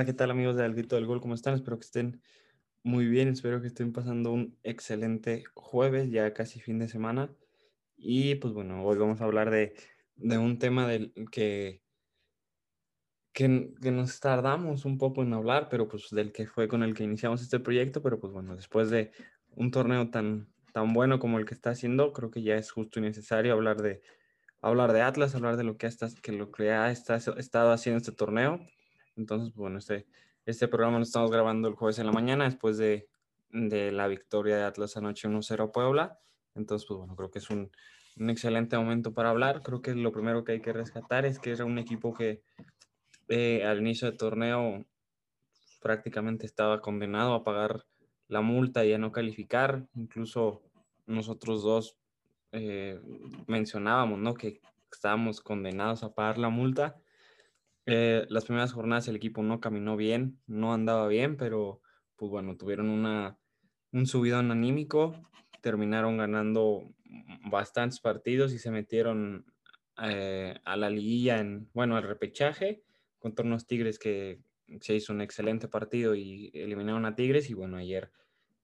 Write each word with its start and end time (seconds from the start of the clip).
Hola, 0.00 0.06
¿qué 0.06 0.14
tal 0.14 0.30
amigos 0.30 0.56
de 0.56 0.64
Al 0.64 0.72
Grito 0.72 0.96
del 0.96 1.04
Gol? 1.04 1.20
¿Cómo 1.20 1.34
están? 1.34 1.52
Espero 1.52 1.78
que 1.78 1.84
estén 1.84 2.22
muy 2.82 3.04
bien, 3.04 3.28
espero 3.28 3.60
que 3.60 3.66
estén 3.66 3.92
pasando 3.92 4.32
un 4.32 4.56
excelente 4.62 5.44
jueves, 5.52 6.10
ya 6.10 6.32
casi 6.32 6.58
fin 6.58 6.78
de 6.78 6.88
semana. 6.88 7.30
Y 7.98 8.36
pues 8.36 8.54
bueno, 8.54 8.82
hoy 8.82 8.96
vamos 8.96 9.20
a 9.20 9.24
hablar 9.24 9.50
de, 9.50 9.74
de 10.16 10.38
un 10.38 10.58
tema 10.58 10.88
del 10.88 11.12
que, 11.30 11.82
que, 13.34 13.74
que, 13.82 13.90
nos 13.90 14.20
tardamos 14.20 14.86
un 14.86 14.96
poco 14.96 15.22
en 15.22 15.34
hablar, 15.34 15.68
pero 15.68 15.86
pues 15.86 16.08
del 16.10 16.32
que 16.32 16.46
fue 16.46 16.66
con 16.66 16.82
el 16.82 16.94
que 16.94 17.04
iniciamos 17.04 17.42
este 17.42 17.60
proyecto, 17.60 18.00
pero 18.00 18.18
pues 18.18 18.32
bueno, 18.32 18.56
después 18.56 18.88
de 18.88 19.12
un 19.50 19.70
torneo 19.70 20.08
tan, 20.08 20.48
tan 20.72 20.94
bueno 20.94 21.18
como 21.18 21.38
el 21.38 21.44
que 21.44 21.52
está 21.52 21.72
haciendo, 21.72 22.14
creo 22.14 22.30
que 22.30 22.42
ya 22.42 22.56
es 22.56 22.70
justo 22.70 23.00
y 23.00 23.02
necesario 23.02 23.52
hablar 23.52 23.82
de, 23.82 24.00
hablar 24.62 24.94
de 24.94 25.02
Atlas, 25.02 25.34
hablar 25.34 25.58
de 25.58 25.64
lo 25.64 25.76
que, 25.76 25.86
hasta, 25.86 26.08
que, 26.22 26.32
lo 26.32 26.50
que 26.50 26.70
ha 26.70 26.90
estado 26.90 27.70
haciendo 27.70 27.98
este 27.98 28.12
torneo. 28.12 28.66
Entonces, 29.20 29.54
bueno, 29.54 29.78
este, 29.78 30.06
este 30.46 30.66
programa 30.66 30.96
lo 30.96 31.04
estamos 31.04 31.30
grabando 31.30 31.68
el 31.68 31.74
jueves 31.74 31.98
en 31.98 32.06
la 32.06 32.12
mañana 32.12 32.44
después 32.44 32.78
de, 32.78 33.06
de 33.50 33.92
la 33.92 34.08
victoria 34.08 34.56
de 34.56 34.64
Atlas 34.64 34.96
anoche 34.96 35.28
1-0 35.28 35.62
a 35.62 35.72
Puebla. 35.72 36.18
Entonces, 36.54 36.86
pues 36.88 36.98
bueno, 36.98 37.14
creo 37.16 37.30
que 37.30 37.38
es 37.38 37.50
un, 37.50 37.70
un, 38.18 38.30
excelente 38.30 38.78
momento 38.78 39.12
para 39.12 39.30
hablar. 39.30 39.62
Creo 39.62 39.82
que 39.82 39.94
lo 39.94 40.10
primero 40.10 40.42
que 40.42 40.52
hay 40.52 40.60
que 40.62 40.72
rescatar 40.72 41.26
es 41.26 41.38
que 41.38 41.52
era 41.52 41.66
un 41.66 41.78
equipo 41.78 42.14
que 42.14 42.42
eh, 43.28 43.64
al 43.64 43.80
inicio 43.80 44.08
del 44.08 44.16
torneo 44.16 44.86
prácticamente 45.82 46.46
estaba 46.46 46.80
condenado 46.80 47.34
a 47.34 47.44
pagar 47.44 47.84
la 48.26 48.40
multa 48.40 48.84
y 48.86 48.92
a 48.94 48.98
no 48.98 49.12
calificar. 49.12 49.86
Incluso 49.94 50.62
nosotros 51.06 51.62
dos 51.62 51.98
eh, 52.52 52.98
mencionábamos, 53.46 54.18
¿no? 54.18 54.34
Que 54.34 54.60
estábamos 54.90 55.40
condenados 55.40 56.02
a 56.02 56.14
pagar 56.14 56.38
la 56.38 56.48
multa. 56.48 56.96
Eh, 57.86 58.26
las 58.28 58.44
primeras 58.44 58.72
jornadas 58.72 59.08
el 59.08 59.16
equipo 59.16 59.42
no 59.42 59.60
caminó 59.60 59.96
bien, 59.96 60.38
no 60.46 60.72
andaba 60.72 61.08
bien, 61.08 61.36
pero 61.36 61.80
pues 62.16 62.30
bueno, 62.30 62.56
tuvieron 62.56 62.90
una, 62.90 63.38
un 63.92 64.06
subidón 64.06 64.50
anímico, 64.50 65.14
terminaron 65.60 66.18
ganando 66.18 66.82
bastantes 67.50 68.00
partidos 68.00 68.52
y 68.52 68.58
se 68.58 68.70
metieron 68.70 69.46
eh, 70.02 70.58
a 70.64 70.76
la 70.76 70.90
liguilla 70.90 71.38
en, 71.38 71.68
bueno, 71.72 71.96
al 71.96 72.02
repechaje 72.02 72.82
contra 73.18 73.44
unos 73.44 73.66
Tigres 73.66 73.98
que 73.98 74.40
se 74.80 74.94
hizo 74.94 75.12
un 75.12 75.20
excelente 75.20 75.68
partido 75.68 76.14
y 76.14 76.50
eliminaron 76.54 77.04
a 77.06 77.14
Tigres 77.14 77.50
y 77.50 77.54
bueno, 77.54 77.76
ayer 77.76 78.10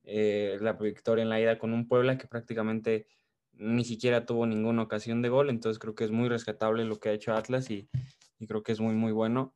eh, 0.04 0.56
la 0.60 0.74
victoria 0.74 1.22
en 1.22 1.30
la 1.30 1.40
ida 1.40 1.58
con 1.58 1.72
un 1.72 1.88
Puebla 1.88 2.16
que 2.16 2.28
prácticamente 2.28 3.08
ni 3.54 3.84
siquiera 3.84 4.26
tuvo 4.26 4.46
ninguna 4.46 4.82
ocasión 4.82 5.22
de 5.22 5.30
gol, 5.30 5.50
entonces 5.50 5.78
creo 5.78 5.94
que 5.94 6.04
es 6.04 6.10
muy 6.10 6.28
rescatable 6.28 6.84
lo 6.84 7.00
que 7.00 7.08
ha 7.08 7.12
hecho 7.12 7.34
Atlas 7.34 7.70
y, 7.70 7.88
y 8.38 8.46
creo 8.46 8.62
que 8.62 8.72
es 8.72 8.80
muy, 8.80 8.94
muy 8.94 9.12
bueno. 9.12 9.54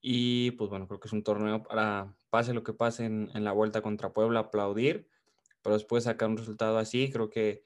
Y 0.00 0.52
pues 0.52 0.70
bueno, 0.70 0.86
creo 0.86 1.00
que 1.00 1.08
es 1.08 1.12
un 1.12 1.24
torneo 1.24 1.62
para, 1.62 2.14
pase 2.30 2.54
lo 2.54 2.62
que 2.62 2.72
pase 2.72 3.04
en, 3.06 3.30
en 3.34 3.44
la 3.44 3.52
vuelta 3.52 3.82
contra 3.82 4.12
Puebla, 4.12 4.40
aplaudir, 4.40 5.08
pero 5.62 5.74
después 5.74 6.04
sacar 6.04 6.28
un 6.28 6.36
resultado 6.36 6.78
así, 6.78 7.10
creo 7.10 7.30
que 7.30 7.64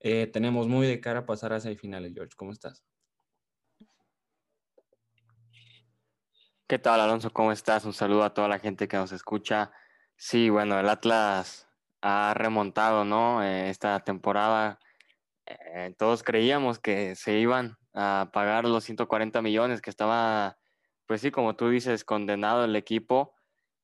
eh, 0.00 0.26
tenemos 0.26 0.68
muy 0.68 0.86
de 0.86 1.00
cara 1.00 1.24
pasar 1.24 1.52
a 1.54 1.60
semifinales, 1.60 2.12
George. 2.14 2.34
¿Cómo 2.36 2.52
estás? 2.52 2.84
¿Qué 6.66 6.78
tal, 6.78 7.00
Alonso? 7.00 7.30
¿Cómo 7.30 7.52
estás? 7.52 7.84
Un 7.84 7.94
saludo 7.94 8.24
a 8.24 8.34
toda 8.34 8.48
la 8.48 8.58
gente 8.58 8.88
que 8.88 8.96
nos 8.96 9.12
escucha. 9.12 9.72
Sí, 10.16 10.50
bueno, 10.50 10.78
el 10.78 10.88
Atlas 10.88 11.68
ha 12.02 12.34
remontado, 12.34 13.04
¿no? 13.04 13.42
Eh, 13.42 13.70
esta 13.70 14.00
temporada 14.00 14.78
eh, 15.46 15.94
todos 15.98 16.22
creíamos 16.22 16.78
que 16.78 17.16
se 17.16 17.38
iban 17.38 17.76
a 17.94 18.30
pagar 18.32 18.64
los 18.64 18.84
140 18.84 19.40
millones 19.42 19.80
que 19.80 19.90
estaba, 19.90 20.58
pues 21.06 21.20
sí, 21.20 21.30
como 21.30 21.56
tú 21.56 21.68
dices, 21.68 22.04
condenado 22.04 22.64
el 22.64 22.76
equipo. 22.76 23.34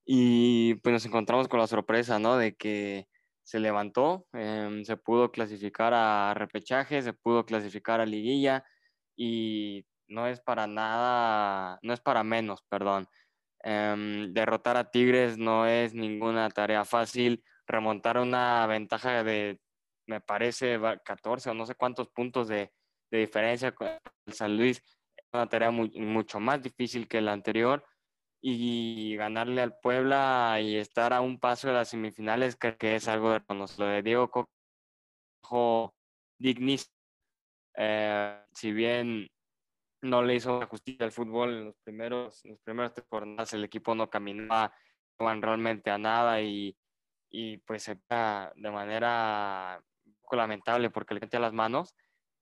Y 0.04 0.74
pues 0.76 0.92
nos 0.92 1.06
encontramos 1.06 1.48
con 1.48 1.60
la 1.60 1.66
sorpresa, 1.66 2.18
¿no? 2.18 2.36
De 2.36 2.56
que 2.56 3.08
se 3.44 3.60
levantó, 3.60 4.26
eh, 4.32 4.82
se 4.84 4.96
pudo 4.96 5.30
clasificar 5.30 5.94
a 5.94 6.34
repechaje, 6.34 7.02
se 7.02 7.12
pudo 7.12 7.44
clasificar 7.46 8.00
a 8.00 8.06
liguilla 8.06 8.64
y 9.16 9.86
no 10.08 10.26
es 10.26 10.40
para 10.40 10.66
nada, 10.66 11.78
no 11.82 11.92
es 11.92 12.00
para 12.00 12.24
menos, 12.24 12.62
perdón. 12.68 13.08
Eh, 13.64 14.28
derrotar 14.30 14.76
a 14.76 14.90
Tigres 14.90 15.38
no 15.38 15.66
es 15.66 15.94
ninguna 15.94 16.48
tarea 16.50 16.84
fácil. 16.84 17.44
Remontar 17.66 18.18
una 18.18 18.66
ventaja 18.66 19.22
de 19.24 19.60
me 20.06 20.20
parece, 20.20 20.78
14 21.04 21.50
o 21.50 21.54
no 21.54 21.66
sé 21.66 21.74
cuántos 21.76 22.08
puntos 22.08 22.48
de, 22.48 22.72
de 23.10 23.18
diferencia 23.18 23.72
con 23.72 23.88
el 24.26 24.32
San 24.32 24.56
Luis. 24.56 24.82
Una 25.32 25.48
tarea 25.48 25.70
muy, 25.70 25.90
mucho 26.00 26.40
más 26.40 26.62
difícil 26.62 27.06
que 27.08 27.20
la 27.20 27.32
anterior 27.32 27.84
y 28.42 29.16
ganarle 29.16 29.60
al 29.60 29.78
Puebla 29.80 30.58
y 30.60 30.76
estar 30.76 31.12
a 31.12 31.20
un 31.20 31.38
paso 31.38 31.68
de 31.68 31.74
las 31.74 31.90
semifinales 31.90 32.56
creo 32.56 32.76
que 32.78 32.96
es 32.96 33.06
algo 33.06 33.32
de 33.32 33.42
Lo 33.78 33.84
de 33.86 34.02
Diego 34.02 34.30
Cojo 34.30 35.94
dignísimo. 36.38 36.94
Eh, 37.76 38.42
si 38.52 38.72
bien 38.72 39.28
no 40.02 40.22
le 40.22 40.36
hizo 40.36 40.66
justicia 40.66 41.04
al 41.04 41.12
fútbol 41.12 41.50
en 41.50 41.64
los 41.66 41.76
primeros, 41.84 42.44
en 42.44 42.52
los 42.52 42.60
primeros 42.60 42.92
jornadas, 43.08 43.52
el 43.52 43.64
equipo 43.64 43.94
no 43.94 44.08
caminaba 44.08 44.72
realmente 45.18 45.90
a 45.90 45.98
nada 45.98 46.40
y, 46.40 46.74
y 47.30 47.58
pues 47.58 47.86
de 47.86 48.70
manera 48.70 49.82
lamentable 50.32 50.90
porque 50.90 51.14
le 51.14 51.20
mete 51.20 51.36
a 51.36 51.40
las 51.40 51.52
manos, 51.52 51.94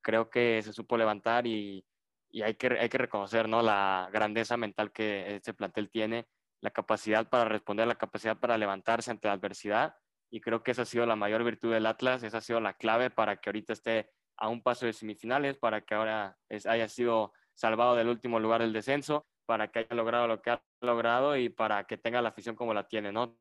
creo 0.08 0.30
que 0.30 0.62
se 0.62 0.72
supo 0.72 0.96
levantar 0.96 1.46
y, 1.46 1.84
y 2.30 2.40
hay, 2.40 2.54
que, 2.54 2.68
hay 2.68 2.88
que 2.88 2.96
reconocer 2.96 3.46
¿no? 3.46 3.60
la 3.60 4.08
grandeza 4.10 4.56
mental 4.56 4.90
que 4.90 5.34
este 5.36 5.52
plantel 5.52 5.90
tiene, 5.90 6.26
la 6.62 6.70
capacidad 6.70 7.28
para 7.28 7.44
responder, 7.44 7.86
la 7.86 7.96
capacidad 7.96 8.38
para 8.38 8.56
levantarse 8.56 9.10
ante 9.10 9.28
la 9.28 9.34
adversidad 9.34 9.96
y 10.30 10.40
creo 10.40 10.62
que 10.62 10.70
esa 10.70 10.80
ha 10.80 10.86
sido 10.86 11.04
la 11.04 11.14
mayor 11.14 11.44
virtud 11.44 11.74
del 11.74 11.84
Atlas, 11.84 12.22
esa 12.22 12.38
ha 12.38 12.40
sido 12.40 12.58
la 12.58 12.72
clave 12.72 13.10
para 13.10 13.36
que 13.36 13.50
ahorita 13.50 13.74
esté 13.74 14.10
a 14.38 14.48
un 14.48 14.62
paso 14.62 14.86
de 14.86 14.94
semifinales, 14.94 15.58
para 15.58 15.82
que 15.82 15.94
ahora 15.94 16.38
es, 16.48 16.64
haya 16.64 16.88
sido 16.88 17.34
salvado 17.52 17.94
del 17.94 18.08
último 18.08 18.40
lugar 18.40 18.62
del 18.62 18.72
descenso, 18.72 19.26
para 19.44 19.70
que 19.70 19.80
haya 19.80 19.94
logrado 19.94 20.26
lo 20.26 20.40
que 20.40 20.52
ha 20.52 20.64
logrado 20.80 21.36
y 21.36 21.50
para 21.50 21.84
que 21.84 21.98
tenga 21.98 22.22
la 22.22 22.30
afición 22.30 22.56
como 22.56 22.72
la 22.72 22.88
tiene, 22.88 23.12
¿no? 23.12 23.38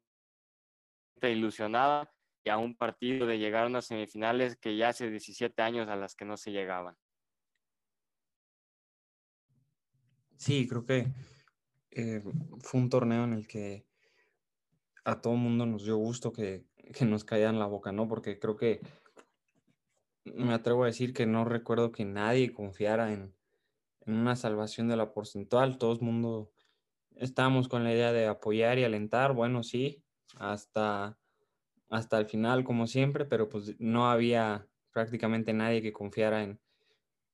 Ilusionada 1.22 2.11
a 2.50 2.58
un 2.58 2.75
partido 2.75 3.25
de 3.28 3.40
llegar 3.40 3.63
a 3.63 3.68
unas 3.68 3.85
semifinales 3.85 4.56
que 4.58 4.78
ya 4.78 4.90
hace 4.90 5.09
17 5.09 5.62
años 5.62 5.90
a 5.90 5.96
las 5.96 6.16
que 6.16 6.25
no 6.25 6.38
se 6.38 6.52
llegaban. 6.52 6.96
Sí, 10.38 10.68
creo 10.68 10.85
que 10.85 11.08
eh, 11.91 12.24
fue 12.59 12.80
un 12.80 12.90
torneo 12.90 13.24
en 13.24 13.34
el 13.34 13.47
que 13.47 13.85
a 15.03 15.19
todo 15.22 15.34
mundo 15.34 15.66
nos 15.66 15.84
dio 15.85 15.97
gusto 15.97 16.31
que, 16.31 16.66
que 16.94 17.06
nos 17.06 17.24
caían 17.24 17.59
la 17.59 17.66
boca, 17.66 17.91
¿no? 17.91 18.08
Porque 18.08 18.40
creo 18.40 18.56
que 18.56 18.81
me 20.25 20.53
atrevo 20.53 20.84
a 20.84 20.88
decir 20.88 21.14
que 21.14 21.25
no 21.25 21.46
recuerdo 21.46 21.91
que 21.91 22.06
nadie 22.06 22.53
confiara 22.53 23.14
en, 23.14 23.34
en 24.06 24.14
una 24.16 24.35
salvación 24.35 24.88
de 24.88 24.97
la 24.97 25.14
porcentual. 25.14 25.78
Todo 25.78 25.94
el 25.94 26.02
mundo 26.02 26.52
estábamos 27.16 27.68
con 27.68 27.84
la 27.84 27.94
idea 27.94 28.12
de 28.12 28.28
apoyar 28.28 28.78
y 28.78 28.84
alentar, 28.84 29.34
bueno, 29.34 29.64
sí, 29.64 30.03
hasta 30.38 31.18
hasta 31.89 32.19
el 32.19 32.25
final, 32.25 32.63
como 32.63 32.87
siempre, 32.87 33.25
pero 33.25 33.49
pues 33.49 33.75
no 33.79 34.09
había 34.09 34.67
prácticamente 34.91 35.53
nadie 35.53 35.81
que 35.81 35.93
confiara 35.93 36.43
en, 36.43 36.59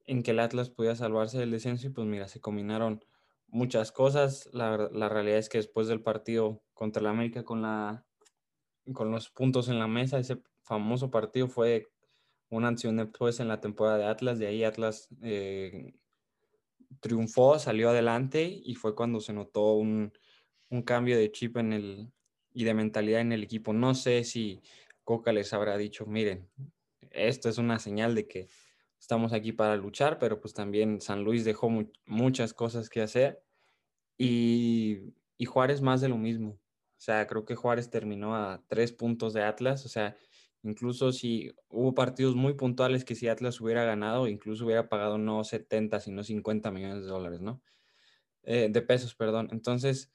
en 0.05 0.23
que 0.23 0.31
el 0.31 0.39
Atlas 0.39 0.69
podía 0.69 0.95
salvarse 0.95 1.39
del 1.39 1.51
descenso 1.51 1.87
y 1.87 1.89
pues 1.91 2.07
mira, 2.07 2.27
se 2.27 2.41
combinaron 2.41 3.03
muchas 3.47 3.91
cosas. 3.91 4.49
La, 4.53 4.89
la, 4.91 5.09
realidad 5.09 5.37
es 5.37 5.49
que 5.49 5.59
después 5.59 5.87
del 5.87 6.01
partido 6.01 6.61
contra 6.73 7.01
el 7.01 7.07
América 7.07 7.43
con, 7.43 7.61
la, 7.61 8.05
con 8.93 9.11
los 9.11 9.29
puntos 9.29 9.69
en 9.69 9.79
la 9.79 9.87
mesa, 9.87 10.19
ese 10.19 10.41
famoso 10.63 11.09
partido 11.09 11.47
fue 11.47 11.89
una 12.49 12.67
acción 12.69 12.97
después 12.97 13.39
en 13.39 13.47
la 13.47 13.61
temporada 13.61 13.97
de 13.97 14.05
Atlas, 14.05 14.39
de 14.39 14.47
ahí 14.47 14.63
Atlas 14.63 15.09
eh, 15.21 15.93
triunfó, 16.99 17.57
salió 17.57 17.89
adelante 17.89 18.61
y 18.63 18.75
fue 18.75 18.95
cuando 18.95 19.19
se 19.19 19.33
notó 19.33 19.73
un, 19.73 20.13
un 20.69 20.81
cambio 20.83 21.17
de 21.17 21.31
chip 21.31 21.57
en 21.57 21.73
el, 21.73 22.13
y 22.53 22.63
de 22.63 22.73
mentalidad 22.73 23.21
en 23.21 23.31
el 23.31 23.43
equipo. 23.43 23.73
No 23.73 23.95
sé 23.95 24.23
si 24.23 24.61
Coca 25.03 25.33
les 25.33 25.53
habrá 25.53 25.77
dicho, 25.77 26.05
miren, 26.05 26.49
esto 27.11 27.49
es 27.49 27.57
una 27.57 27.79
señal 27.79 28.15
de 28.15 28.27
que 28.27 28.47
estamos 28.99 29.33
aquí 29.33 29.51
para 29.51 29.75
luchar, 29.75 30.17
pero 30.19 30.39
pues 30.39 30.53
también 30.53 31.01
San 31.01 31.23
Luis 31.23 31.43
dejó 31.45 31.69
mu 31.69 31.85
muchas 32.05 32.53
cosas 32.53 32.89
que 32.89 33.01
hacer 33.01 33.43
y, 34.17 35.13
y, 35.37 35.45
Juárez 35.45 35.81
más 35.81 36.01
de 36.01 36.09
lo 36.09 36.17
mismo. 36.17 36.51
O 36.51 37.01
sea, 37.03 37.27
creo 37.27 37.45
que 37.45 37.55
Juárez 37.55 37.89
terminó 37.89 38.35
a 38.35 38.63
tres 38.67 38.93
puntos 38.93 39.33
de 39.33 39.43
Atlas, 39.43 39.85
o 39.85 39.89
sea, 39.89 40.15
incluso 40.63 41.11
si 41.11 41.53
hubo 41.69 41.93
partidos 41.93 42.35
muy 42.35 42.53
puntuales 42.53 43.03
que 43.03 43.15
si 43.15 43.27
Atlas 43.27 43.59
hubiera 43.59 43.83
ganado, 43.83 44.27
incluso 44.27 44.65
hubiera 44.65 44.87
pagado 44.89 45.17
no 45.17 45.43
70, 45.43 45.99
sino 45.99 46.23
50 46.23 46.71
millones 46.71 47.03
de 47.03 47.09
dólares, 47.09 47.41
¿no? 47.41 47.61
Eh, 48.43 48.69
de 48.71 48.81
pesos, 48.81 49.15
perdón. 49.15 49.49
Entonces, 49.51 50.11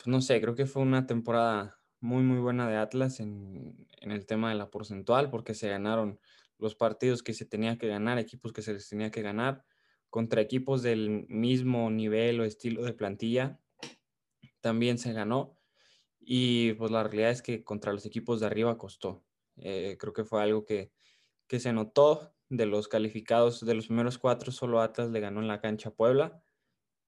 pues 0.00 0.06
no 0.06 0.22
sé, 0.22 0.40
creo 0.40 0.54
que 0.54 0.64
fue 0.64 0.80
una 0.80 1.06
temporada 1.06 1.78
muy, 2.00 2.22
muy 2.22 2.38
buena 2.38 2.66
de 2.66 2.76
Atlas 2.76 3.20
en, 3.20 3.86
en, 4.00 4.10
el 4.12 4.24
tema 4.24 4.48
de 4.48 4.54
la 4.54 4.70
porcentual, 4.70 5.28
porque 5.28 5.52
se 5.52 5.68
ganaron 5.68 6.18
los 6.56 6.74
partidos 6.74 7.22
que 7.22 7.34
se 7.34 7.44
tenía 7.44 7.76
que 7.76 7.86
ganar, 7.86 8.18
equipos 8.18 8.54
que 8.54 8.62
se 8.62 8.72
les 8.72 8.88
tenía 8.88 9.10
que 9.10 9.20
ganar, 9.20 9.62
contra 10.08 10.40
equipos 10.40 10.82
del 10.82 11.26
mismo 11.28 11.90
nivel 11.90 12.40
o 12.40 12.44
estilo 12.44 12.82
de 12.82 12.94
plantilla, 12.94 13.60
también 14.62 14.96
se 14.96 15.12
ganó. 15.12 15.58
Y 16.18 16.72
pues 16.74 16.90
la 16.90 17.02
realidad 17.02 17.30
es 17.30 17.42
que 17.42 17.62
contra 17.62 17.92
los 17.92 18.06
equipos 18.06 18.40
de 18.40 18.46
arriba 18.46 18.78
costó. 18.78 19.22
Eh, 19.56 19.98
creo 20.00 20.14
que 20.14 20.24
fue 20.24 20.42
algo 20.42 20.64
que, 20.64 20.92
que 21.46 21.60
se 21.60 21.74
notó 21.74 22.34
de 22.48 22.64
los 22.64 22.88
calificados 22.88 23.66
de 23.66 23.74
los 23.74 23.88
primeros 23.88 24.16
cuatro, 24.16 24.50
solo 24.50 24.80
Atlas 24.80 25.10
le 25.10 25.20
ganó 25.20 25.40
en 25.40 25.48
la 25.48 25.60
cancha 25.60 25.90
Puebla. 25.90 26.42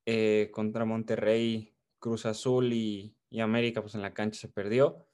Eh, 0.04 0.50
contra 0.52 0.84
Monterrey, 0.84 1.71
Cruz 2.02 2.26
Azul 2.26 2.72
y, 2.72 3.16
América, 3.40 3.80
pues 3.80 3.94
en 3.94 4.02
la 4.02 4.12
cancha 4.12 4.40
se 4.40 4.48
perdió. 4.48 5.06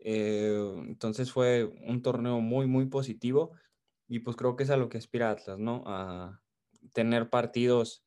Eh, 0.00 0.74
entonces 0.88 1.30
fue 1.30 1.64
un 1.64 2.02
torneo 2.02 2.40
muy, 2.40 2.66
muy 2.66 2.86
positivo 2.86 3.52
y 4.08 4.20
pues 4.20 4.34
creo 4.36 4.56
que 4.56 4.64
es 4.64 4.70
a 4.70 4.76
lo 4.76 4.88
que 4.88 4.98
aspira 4.98 5.30
Atlas, 5.30 5.58
¿no? 5.58 5.84
A 5.86 6.40
tener 6.92 7.30
partidos 7.30 8.04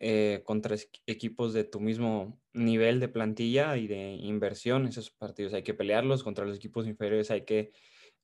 eh, 0.00 0.42
contra 0.44 0.76
equipos 1.06 1.52
de 1.54 1.64
tu 1.64 1.80
mismo 1.80 2.40
nivel 2.52 3.00
de 3.00 3.08
plantilla 3.08 3.76
y 3.76 3.86
de 3.86 4.14
inversión. 4.14 4.86
Esos 4.86 5.10
partidos 5.10 5.54
hay 5.54 5.62
que 5.62 5.72
pelearlos, 5.72 6.24
contra 6.24 6.44
los 6.44 6.56
equipos 6.56 6.86
inferiores 6.86 7.30
hay 7.30 7.44
que, 7.44 7.72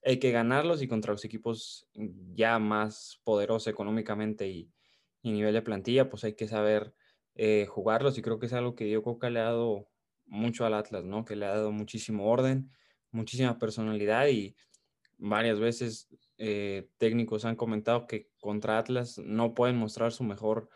hay 0.04 0.18
que 0.18 0.32
ganarlos 0.32 0.82
y 0.82 0.88
contra 0.88 1.12
los 1.12 1.24
equipos 1.24 1.88
ya 1.94 2.58
más 2.58 3.20
poderosos 3.24 3.68
económicamente 3.68 4.48
y, 4.48 4.70
y 5.22 5.30
nivel 5.30 5.54
de 5.54 5.62
plantilla, 5.62 6.10
pues 6.10 6.24
hay 6.24 6.34
que 6.34 6.48
saber 6.48 6.92
eh, 7.40 7.66
jugarlos 7.66 8.18
y 8.18 8.22
creo 8.22 8.40
que 8.40 8.46
es 8.46 8.52
algo 8.52 8.74
que 8.74 8.84
Diego 8.84 9.04
Coca 9.04 9.30
le 9.30 9.38
ha 9.38 9.44
dado 9.44 9.88
mucho 10.26 10.66
al 10.66 10.74
Atlas, 10.74 11.04
¿no? 11.04 11.24
Que 11.24 11.36
le 11.36 11.46
ha 11.46 11.50
dado 11.50 11.70
muchísimo 11.70 12.28
orden, 12.28 12.72
muchísima 13.12 13.60
personalidad 13.60 14.26
y 14.26 14.56
varias 15.18 15.60
veces 15.60 16.08
eh, 16.36 16.90
técnicos 16.98 17.44
han 17.44 17.54
comentado 17.54 18.08
que 18.08 18.28
contra 18.40 18.76
Atlas 18.78 19.18
no 19.18 19.54
pueden 19.54 19.76
mostrar 19.76 20.10
su 20.10 20.24
mejor, 20.24 20.68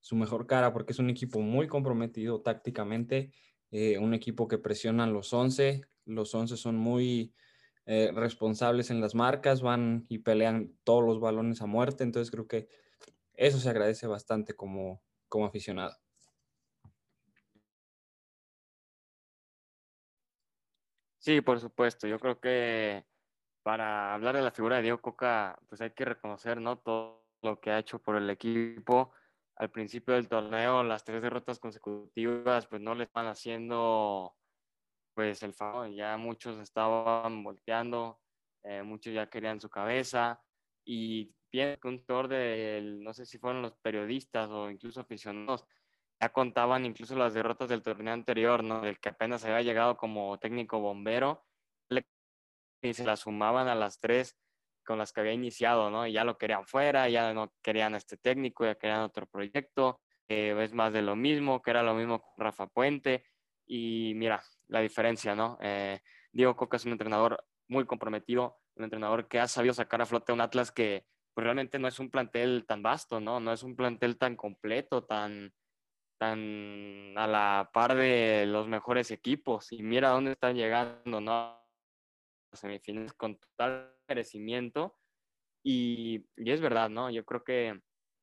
su 0.00 0.16
mejor 0.16 0.46
cara 0.46 0.72
porque 0.72 0.94
es 0.94 0.98
un 0.98 1.10
equipo 1.10 1.40
muy 1.40 1.68
comprometido 1.68 2.40
tácticamente, 2.40 3.30
eh, 3.70 3.98
un 3.98 4.14
equipo 4.14 4.48
que 4.48 4.56
presiona 4.56 5.06
los 5.06 5.34
11, 5.34 5.82
los 6.06 6.34
11 6.34 6.56
son 6.56 6.76
muy 6.76 7.34
responsables 7.86 8.90
en 8.90 9.00
las 9.00 9.14
marcas, 9.14 9.62
van 9.62 10.06
y 10.08 10.18
pelean 10.18 10.72
todos 10.82 11.04
los 11.04 11.20
balones 11.20 11.62
a 11.62 11.66
muerte, 11.66 12.02
entonces 12.02 12.32
creo 12.32 12.48
que 12.48 12.68
eso 13.34 13.60
se 13.60 13.68
agradece 13.68 14.08
bastante 14.08 14.54
como, 14.56 15.02
como 15.28 15.46
aficionado. 15.46 15.96
Sí, 21.26 21.40
por 21.40 21.58
supuesto. 21.58 22.06
Yo 22.06 22.20
creo 22.20 22.38
que 22.38 23.04
para 23.64 24.14
hablar 24.14 24.36
de 24.36 24.42
la 24.42 24.52
figura 24.52 24.76
de 24.76 24.82
Diego 24.82 25.02
Coca, 25.02 25.58
pues 25.68 25.80
hay 25.80 25.90
que 25.90 26.04
reconocer, 26.04 26.60
¿no? 26.60 26.78
Todo 26.78 27.26
lo 27.42 27.60
que 27.60 27.72
ha 27.72 27.80
hecho 27.80 28.00
por 28.00 28.14
el 28.16 28.30
equipo. 28.30 29.12
Al 29.56 29.70
principio 29.72 30.14
del 30.14 30.28
torneo, 30.28 30.84
las 30.84 31.02
tres 31.04 31.22
derrotas 31.22 31.58
consecutivas, 31.58 32.68
pues 32.68 32.80
no 32.80 32.94
le 32.94 33.04
están 33.04 33.26
haciendo, 33.26 34.36
pues 35.14 35.42
el 35.42 35.52
favor. 35.52 35.88
Ya 35.90 36.16
muchos 36.16 36.58
estaban 36.60 37.42
volteando, 37.42 38.20
eh, 38.62 38.84
muchos 38.84 39.12
ya 39.12 39.28
querían 39.28 39.60
su 39.60 39.68
cabeza. 39.68 40.40
Y 40.84 41.34
pienso 41.50 41.80
que 41.80 41.88
un 41.88 42.06
torneo 42.06 42.38
de, 42.38 42.82
no 43.00 43.12
sé 43.12 43.26
si 43.26 43.38
fueron 43.38 43.62
los 43.62 43.74
periodistas 43.78 44.48
o 44.50 44.70
incluso 44.70 45.00
aficionados, 45.00 45.66
ya 46.20 46.28
contaban 46.30 46.84
incluso 46.86 47.16
las 47.16 47.34
derrotas 47.34 47.68
del 47.68 47.82
torneo 47.82 48.14
anterior, 48.14 48.64
¿no? 48.64 48.84
El 48.84 48.98
que 48.98 49.10
apenas 49.10 49.44
había 49.44 49.62
llegado 49.62 49.96
como 49.96 50.38
técnico 50.38 50.80
bombero 50.80 51.44
y 52.82 52.94
se 52.94 53.04
las 53.04 53.20
sumaban 53.20 53.68
a 53.68 53.74
las 53.74 54.00
tres 54.00 54.36
con 54.84 54.98
las 54.98 55.12
que 55.12 55.20
había 55.20 55.32
iniciado, 55.32 55.90
¿no? 55.90 56.06
Y 56.06 56.12
ya 56.12 56.24
lo 56.24 56.38
querían 56.38 56.66
fuera, 56.66 57.08
ya 57.08 57.34
no 57.34 57.52
querían 57.62 57.94
este 57.94 58.16
técnico, 58.16 58.64
ya 58.64 58.76
querían 58.76 59.00
otro 59.00 59.26
proyecto, 59.26 60.00
eh, 60.28 60.54
es 60.60 60.72
más 60.72 60.92
de 60.92 61.02
lo 61.02 61.16
mismo, 61.16 61.60
que 61.60 61.70
era 61.70 61.82
lo 61.82 61.94
mismo 61.94 62.20
con 62.20 62.44
Rafa 62.44 62.68
Puente. 62.68 63.24
Y 63.66 64.12
mira, 64.14 64.42
la 64.68 64.80
diferencia, 64.80 65.34
¿no? 65.34 65.58
Eh, 65.60 66.00
Diego 66.30 66.56
Coca 66.56 66.76
es 66.76 66.84
un 66.84 66.92
entrenador 66.92 67.44
muy 67.68 67.84
comprometido, 67.84 68.58
un 68.76 68.84
entrenador 68.84 69.26
que 69.26 69.40
ha 69.40 69.48
sabido 69.48 69.74
sacar 69.74 70.02
a 70.02 70.06
flote 70.06 70.30
a 70.30 70.34
un 70.34 70.40
Atlas 70.40 70.70
que 70.70 71.04
pues, 71.34 71.44
realmente 71.44 71.78
no 71.78 71.88
es 71.88 71.98
un 71.98 72.10
plantel 72.10 72.64
tan 72.66 72.82
vasto, 72.82 73.20
¿no? 73.20 73.40
No 73.40 73.52
es 73.52 73.64
un 73.64 73.74
plantel 73.74 74.18
tan 74.18 74.36
completo, 74.36 75.04
tan, 75.04 75.52
tan 76.18 77.16
a 77.16 77.26
la 77.26 77.70
par 77.72 77.94
de 77.94 78.46
los 78.46 78.68
mejores 78.68 79.10
equipos. 79.10 79.72
Y 79.72 79.82
mira 79.82 80.10
dónde 80.10 80.32
están 80.32 80.56
llegando, 80.56 81.20
¿no? 81.20 81.60
Semifinales 82.52 83.12
con 83.12 83.38
total 83.38 83.94
merecimiento. 84.08 84.98
Y, 85.62 86.26
y, 86.36 86.50
es 86.50 86.60
verdad, 86.60 86.88
¿no? 86.88 87.10
Yo 87.10 87.24
creo 87.24 87.42
que 87.42 87.80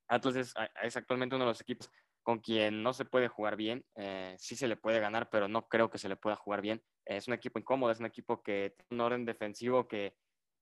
Atlas 0.07 0.35
es, 0.35 0.53
es, 0.81 0.97
actualmente 0.97 1.35
uno 1.35 1.45
de 1.45 1.51
los 1.51 1.61
equipos 1.61 1.89
con 2.23 2.39
quien 2.39 2.81
no 2.81 2.93
se 2.93 3.05
puede 3.05 3.27
jugar 3.27 3.55
bien. 3.57 3.85
Eh, 3.95 4.35
sí 4.39 4.55
se 4.55 4.67
le 4.67 4.77
puede 4.77 4.99
ganar, 4.99 5.29
pero 5.29 5.47
no 5.47 5.67
creo 5.67 5.89
que 5.89 5.97
se 5.97 6.09
le 6.09 6.15
pueda 6.15 6.35
jugar 6.35 6.61
bien. 6.61 6.81
es 7.05 7.27
un 7.27 7.33
equipo 7.33 7.59
incómodo, 7.59 7.91
es 7.91 7.99
un 7.99 8.05
equipo 8.05 8.41
que 8.41 8.75
tiene 8.77 9.01
un 9.03 9.05
orden 9.05 9.25
defensivo 9.25 9.87
que 9.87 10.15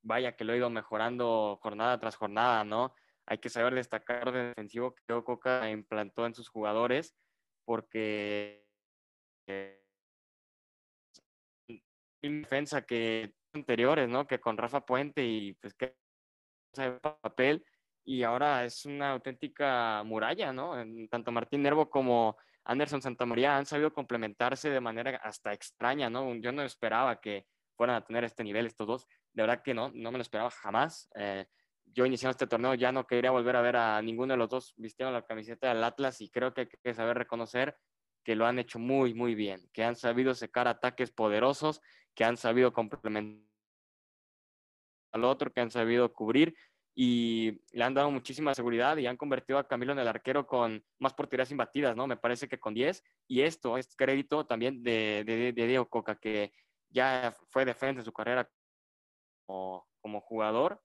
vaya 0.04 0.36
que 0.36 0.44
lo 0.44 0.54
ha 0.54 0.58
ido 0.58 0.70
mejorando 0.70 1.60
jornada 1.62 2.00
tras 2.00 2.16
jornada, 2.16 2.64
¿no? 2.64 2.96
Hay 3.32 3.38
que 3.38 3.50
saber 3.50 3.74
destacar 3.74 4.28
el 4.28 4.50
defensivo 4.50 4.94
que 4.94 5.24
Coca 5.24 5.70
implantó 5.70 6.26
en 6.26 6.36
sus 6.36 6.50
jugadores, 6.50 7.16
porque 7.64 8.68
eh, 9.48 9.82
defensa 12.22 12.82
que 12.82 13.34
anteriores, 13.54 14.10
¿no? 14.10 14.28
Que 14.28 14.42
con 14.42 14.58
Rafa 14.58 14.86
Puente 14.86 15.24
y 15.24 15.54
pues 15.54 15.74
que 15.76 15.96
papel 17.22 17.66
y 18.04 18.24
ahora 18.24 18.66
es 18.66 18.86
una 18.86 19.12
auténtica 19.12 20.04
muralla, 20.04 20.52
¿no? 20.52 20.74
tanto 21.10 21.32
Martín 21.32 21.62
Nervo 21.62 21.90
como 21.90 22.36
Anderson 22.66 23.02
Santamaría 23.02 23.56
han 23.56 23.66
sabido 23.66 23.94
complementarse 23.94 24.70
de 24.70 24.82
manera 24.82 25.22
hasta 25.24 25.54
extraña, 25.54 26.10
¿no? 26.10 26.36
Yo 26.36 26.52
no 26.52 26.64
esperaba 26.64 27.22
que 27.22 27.46
fueran 27.78 27.96
a 27.96 28.04
tener 28.04 28.26
este 28.26 28.44
nivel 28.44 28.66
estos 28.66 28.88
dos, 28.88 29.08
de 29.32 29.44
verdad 29.44 29.62
que 29.64 29.74
no, 29.74 29.90
no 29.94 30.12
me 30.12 30.18
lo 30.18 30.22
esperaba 30.22 30.50
jamás. 30.50 31.10
Eh, 31.16 31.46
yo 31.94 32.06
iniciando 32.06 32.32
este 32.32 32.48
torneo 32.48 32.74
ya 32.74 32.92
no 32.92 33.06
quería 33.06 33.32
volver 33.32 33.56
a 33.56 33.62
ver 33.62 33.76
a 33.76 34.02
ninguno 34.02 34.34
de 34.34 34.38
los 34.38 34.50
dos 34.50 34.74
vistiendo 34.78 35.12
la 35.12 35.26
camiseta 35.26 35.70
del 35.70 35.84
Atlas 35.84 36.22
y 36.22 36.30
creo 36.30 36.54
que 36.54 36.62
hay 36.62 36.68
que 36.68 36.94
saber 36.94 37.18
reconocer 37.18 37.78
que 38.24 38.36
lo 38.36 38.46
han 38.46 38.60
hecho 38.60 38.80
muy, 38.80 39.14
muy 39.14 39.36
bien, 39.36 39.68
que 39.74 39.84
han 39.84 39.96
sabido 39.96 40.34
secar 40.34 40.68
ataques 40.68 41.12
poderosos, 41.12 41.82
que 42.14 42.24
han 42.24 42.38
sabido 42.38 42.72
complementar 42.72 43.48
al 45.12 45.24
otro, 45.26 45.52
que 45.52 45.62
han 45.62 45.72
sabido 45.72 46.14
cubrir 46.14 46.56
y 46.94 47.62
le 47.72 47.84
han 47.84 47.94
dado 47.94 48.12
muchísima 48.12 48.54
seguridad 48.54 48.98
y 48.98 49.08
han 49.08 49.18
convertido 49.18 49.58
a 49.58 49.68
Camilo 49.68 49.94
en 49.94 50.00
el 50.00 50.08
arquero 50.08 50.46
con 50.46 50.84
más 51.00 51.14
porterías 51.14 51.52
imbatidas, 51.52 51.96
¿no? 51.96 52.06
Me 52.06 52.18
parece 52.18 52.48
que 52.48 52.60
con 52.60 52.74
10. 52.74 53.04
Y 53.28 53.42
esto 53.42 53.78
es 53.78 53.96
crédito 53.96 54.46
también 54.46 54.84
de, 54.84 55.24
de, 55.26 55.54
de 55.54 55.68
Diego 55.68 55.88
Coca, 55.90 56.16
que 56.16 56.54
ya 56.90 57.36
fue 57.50 57.66
defensa 57.66 58.00
en 58.02 58.06
su 58.06 58.14
carrera 58.14 58.50
como, 59.46 59.88
como 60.02 60.22
jugador 60.22 60.82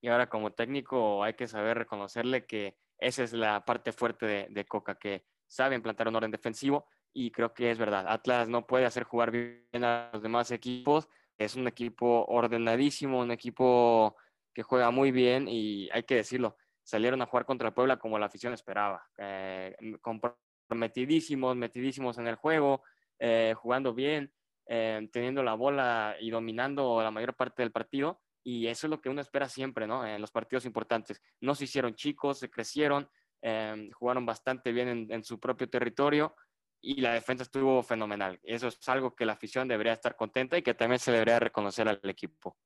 y 0.00 0.08
ahora 0.08 0.28
como 0.28 0.52
técnico 0.52 1.22
hay 1.22 1.34
que 1.34 1.46
saber 1.46 1.78
reconocerle 1.78 2.46
que 2.46 2.76
esa 2.98 3.22
es 3.22 3.32
la 3.32 3.64
parte 3.64 3.92
fuerte 3.92 4.48
de, 4.48 4.64
Coca, 4.66 4.94
que 4.94 5.24
sabe 5.46 5.74
implantar 5.74 6.08
un 6.08 6.16
orden 6.16 6.30
defensivo 6.30 6.86
y 7.12 7.30
creo 7.30 7.52
que 7.54 7.70
es 7.70 7.78
verdad. 7.78 8.06
Atlas 8.08 8.48
no 8.48 8.66
puede 8.66 8.86
hacer 8.86 9.04
jugar 9.04 9.30
bien 9.30 9.84
a 9.84 10.10
los 10.12 10.22
demás 10.22 10.50
equipos. 10.50 11.08
Es 11.38 11.56
un 11.56 11.66
equipo 11.66 12.26
ordenadísimo, 12.26 13.20
un 13.20 13.30
equipo 13.30 14.16
que 14.54 14.62
juega 14.62 14.90
muy 14.90 15.10
bien 15.10 15.48
y 15.48 15.88
hay 15.90 16.02
que 16.02 16.16
decirlo, 16.16 16.56
salieron 16.82 17.22
a 17.22 17.26
jugar 17.26 17.46
contra 17.46 17.74
Puebla 17.74 17.98
como 17.98 18.18
la 18.18 18.26
afición 18.26 18.52
esperaba. 18.52 19.06
Eh, 19.16 19.74
comprometidísimos, 20.02 21.56
metidísimos 21.56 22.18
en 22.18 22.26
el 22.26 22.36
juego, 22.36 22.82
eh, 23.18 23.54
jugando 23.56 23.94
bien, 23.94 24.32
eh, 24.66 25.08
teniendo 25.12 25.42
la 25.42 25.54
bola 25.54 26.16
y 26.20 26.30
dominando 26.30 27.02
la 27.02 27.10
mayor 27.10 27.34
parte 27.34 27.62
del 27.62 27.72
partido 27.72 28.20
y 28.42 28.66
eso 28.66 28.86
es 28.86 28.90
lo 28.90 29.00
que 29.00 29.08
uno 29.08 29.20
espera 29.20 29.48
siempre, 29.48 29.86
¿no? 29.86 30.06
En 30.06 30.20
los 30.20 30.30
partidos 30.30 30.64
importantes. 30.64 31.20
No 31.40 31.54
se 31.54 31.64
hicieron 31.64 31.94
chicos, 31.94 32.38
se 32.38 32.50
crecieron, 32.50 33.08
em, 33.42 33.90
jugaron 33.92 34.24
bastante 34.26 34.72
bien 34.72 35.08
en, 35.10 35.24
su 35.24 35.38
propio 35.38 35.68
territorio 35.68 36.34
y 36.80 37.00
la 37.00 37.14
defensa 37.14 37.42
estuvo 37.42 37.82
fenomenal. 37.82 38.40
Eso 38.42 38.68
es 38.68 38.88
algo 38.88 39.14
que 39.14 39.26
la 39.26 39.34
afición 39.34 39.68
debería 39.68 39.92
estar 39.92 40.16
contenta 40.16 40.56
y 40.56 40.62
que 40.62 40.74
también 40.74 40.98
se 40.98 41.12
debería 41.12 41.38
reconocer 41.38 41.88
al 41.88 42.00
equipo. 42.04 42.56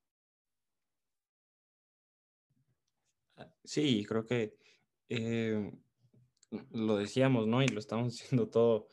Sí, 3.64 4.04
creo 4.07 4.25
que 4.25 4.54
eh, 5.09 5.73
lo 6.71 6.97
decíamos, 6.97 7.47
¿no? 7.47 7.62
Y 7.62 7.69
lo 7.69 7.81
estamos 7.81 8.14
haciendo 8.23 8.49
todo, 8.49 8.88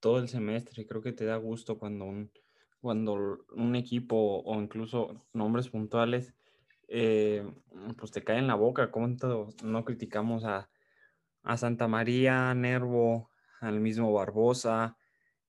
todo 0.00 0.18
el 0.18 0.28
semestre. 0.28 0.86
Creo 0.86 1.02
que 1.02 1.12
te 1.12 1.24
da 1.24 1.36
gusto 1.36 1.78
cuando 1.78 2.06
un, 2.06 2.32
cuando 2.82 3.46
un 3.54 3.76
equipo 3.76 4.42
o 4.44 4.60
incluso 4.60 5.24
nombres 5.32 5.68
puntuales 5.68 6.34
eh, 6.88 7.48
pues 7.96 8.10
te 8.10 8.24
caen 8.24 8.40
en 8.40 8.46
la 8.48 8.56
boca. 8.56 8.90
¿Cuánto 8.90 9.50
no 9.62 9.84
criticamos 9.84 10.44
a, 10.44 10.68
Santa 11.56 11.88
María, 11.88 12.54
Nervo, 12.54 13.30
al 13.60 13.80
mismo 13.80 14.12
Barbosa, 14.12 14.96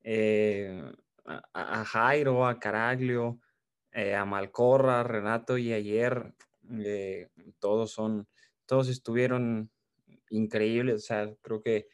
eh, 0.04 0.84
a, 1.26 1.86
Jairo, 1.86 2.48
a 2.48 2.60
Caraglio, 2.60 3.40
eh, 3.92 4.16
a 4.16 4.26
Malcorra, 4.26 5.04
Renato 5.04 5.58
y 5.58 5.74
ayer? 5.74 6.34
todos 7.60 7.92
son, 7.92 8.28
todos 8.66 8.90
estuvieron 8.90 9.72
increíbles. 10.30 10.96
O 10.96 11.06
sea, 11.06 11.34
creo 11.42 11.62
que 11.62 11.88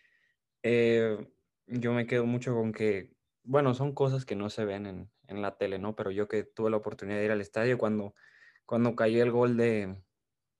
yo 1.68 1.94
me 1.94 2.06
quedo 2.08 2.26
mucho 2.26 2.54
con 2.54 2.74
que 2.74 3.12
bueno, 3.44 3.74
son 3.74 3.94
cosas 3.94 4.26
que 4.26 4.36
no 4.36 4.50
se 4.50 4.64
ven 4.66 4.86
en, 4.86 5.10
en, 5.30 5.42
la 5.42 5.58
tele, 5.58 5.80
¿no? 5.80 5.96
Pero 5.96 6.12
yo 6.12 6.28
que 6.28 6.44
tuve 6.44 6.70
la 6.70 6.78
oportunidad 6.78 7.18
de 7.20 7.26
ir 7.26 7.32
al 7.32 7.42
estadio 7.42 7.78
cuando, 7.78 8.14
cuando 8.66 8.96
cayó 8.96 9.24
el 9.24 9.32
gol 9.32 9.58
de, 9.58 10.02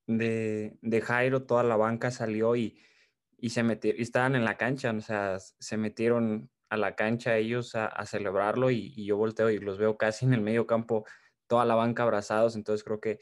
de, 0.06 0.78
de 0.80 1.00
Jairo, 1.00 1.44
toda 1.44 1.62
la 1.62 1.76
banca 1.76 2.10
salió 2.10 2.56
y, 2.56 2.80
y 3.38 3.50
se 3.50 3.62
metieron, 3.62 4.00
estaban 4.00 4.34
en 4.36 4.44
la 4.44 4.56
cancha, 4.56 4.90
o 4.92 5.00
sea, 5.00 5.38
se 5.38 5.76
metieron 5.76 6.50
a 6.68 6.76
la 6.76 6.94
cancha 6.94 7.36
ellos 7.36 7.74
a, 7.74 7.86
a 7.86 8.06
celebrarlo 8.06 8.70
y, 8.70 8.92
y, 8.96 9.06
yo 9.06 9.16
volteo 9.16 9.50
y 9.50 9.58
los 9.58 9.78
veo 9.78 9.96
casi 9.96 10.24
en 10.26 10.34
el 10.34 10.40
medio 10.40 10.66
campo, 10.66 11.04
toda 11.46 11.64
la 11.64 11.74
banca 11.74 12.04
abrazados, 12.04 12.54
entonces 12.56 12.84
creo 12.84 13.00
que 13.00 13.18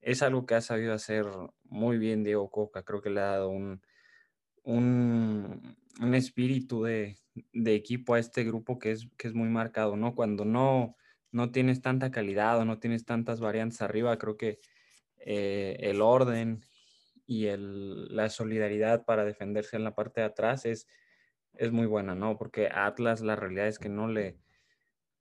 es 0.00 0.22
algo 0.22 0.46
que 0.46 0.54
ha 0.54 0.60
sabido 0.60 0.92
hacer 0.94 1.26
muy 1.64 1.98
bien 1.98 2.24
Diego 2.24 2.50
Coca, 2.50 2.82
creo 2.82 3.00
que 3.02 3.10
le 3.10 3.20
ha 3.20 3.24
dado 3.24 3.48
un, 3.50 3.82
un, 4.62 5.76
un 6.00 6.14
espíritu 6.14 6.84
de, 6.84 7.19
de, 7.34 7.74
equipo 7.74 8.14
a 8.14 8.18
este 8.18 8.44
grupo 8.44 8.78
que 8.78 8.92
es, 8.92 9.08
que 9.16 9.28
es 9.28 9.34
muy 9.34 9.48
marcado, 9.48 9.96
¿no? 9.96 10.14
Cuando 10.14 10.44
no, 10.44 10.96
no 11.32 11.50
tienes 11.50 11.82
tanta 11.82 12.10
calidad 12.10 12.58
o 12.58 12.64
no 12.64 12.78
tienes 12.78 13.04
tantas 13.04 13.40
variantes 13.40 13.82
arriba, 13.82 14.18
creo 14.18 14.36
que 14.36 14.60
eh, 15.18 15.76
el 15.80 16.00
orden 16.00 16.64
y 17.26 17.46
el, 17.46 18.14
la 18.14 18.28
solidaridad 18.30 19.04
para 19.04 19.24
defenderse 19.24 19.76
en 19.76 19.84
la 19.84 19.94
parte 19.94 20.20
de 20.20 20.26
atrás 20.26 20.64
es, 20.66 20.88
es 21.54 21.72
muy 21.72 21.86
buena, 21.86 22.14
¿no? 22.14 22.36
Porque 22.38 22.68
Atlas 22.68 23.20
la 23.20 23.36
realidad 23.36 23.68
es 23.68 23.78
que 23.78 23.88
no 23.88 24.08
le 24.08 24.38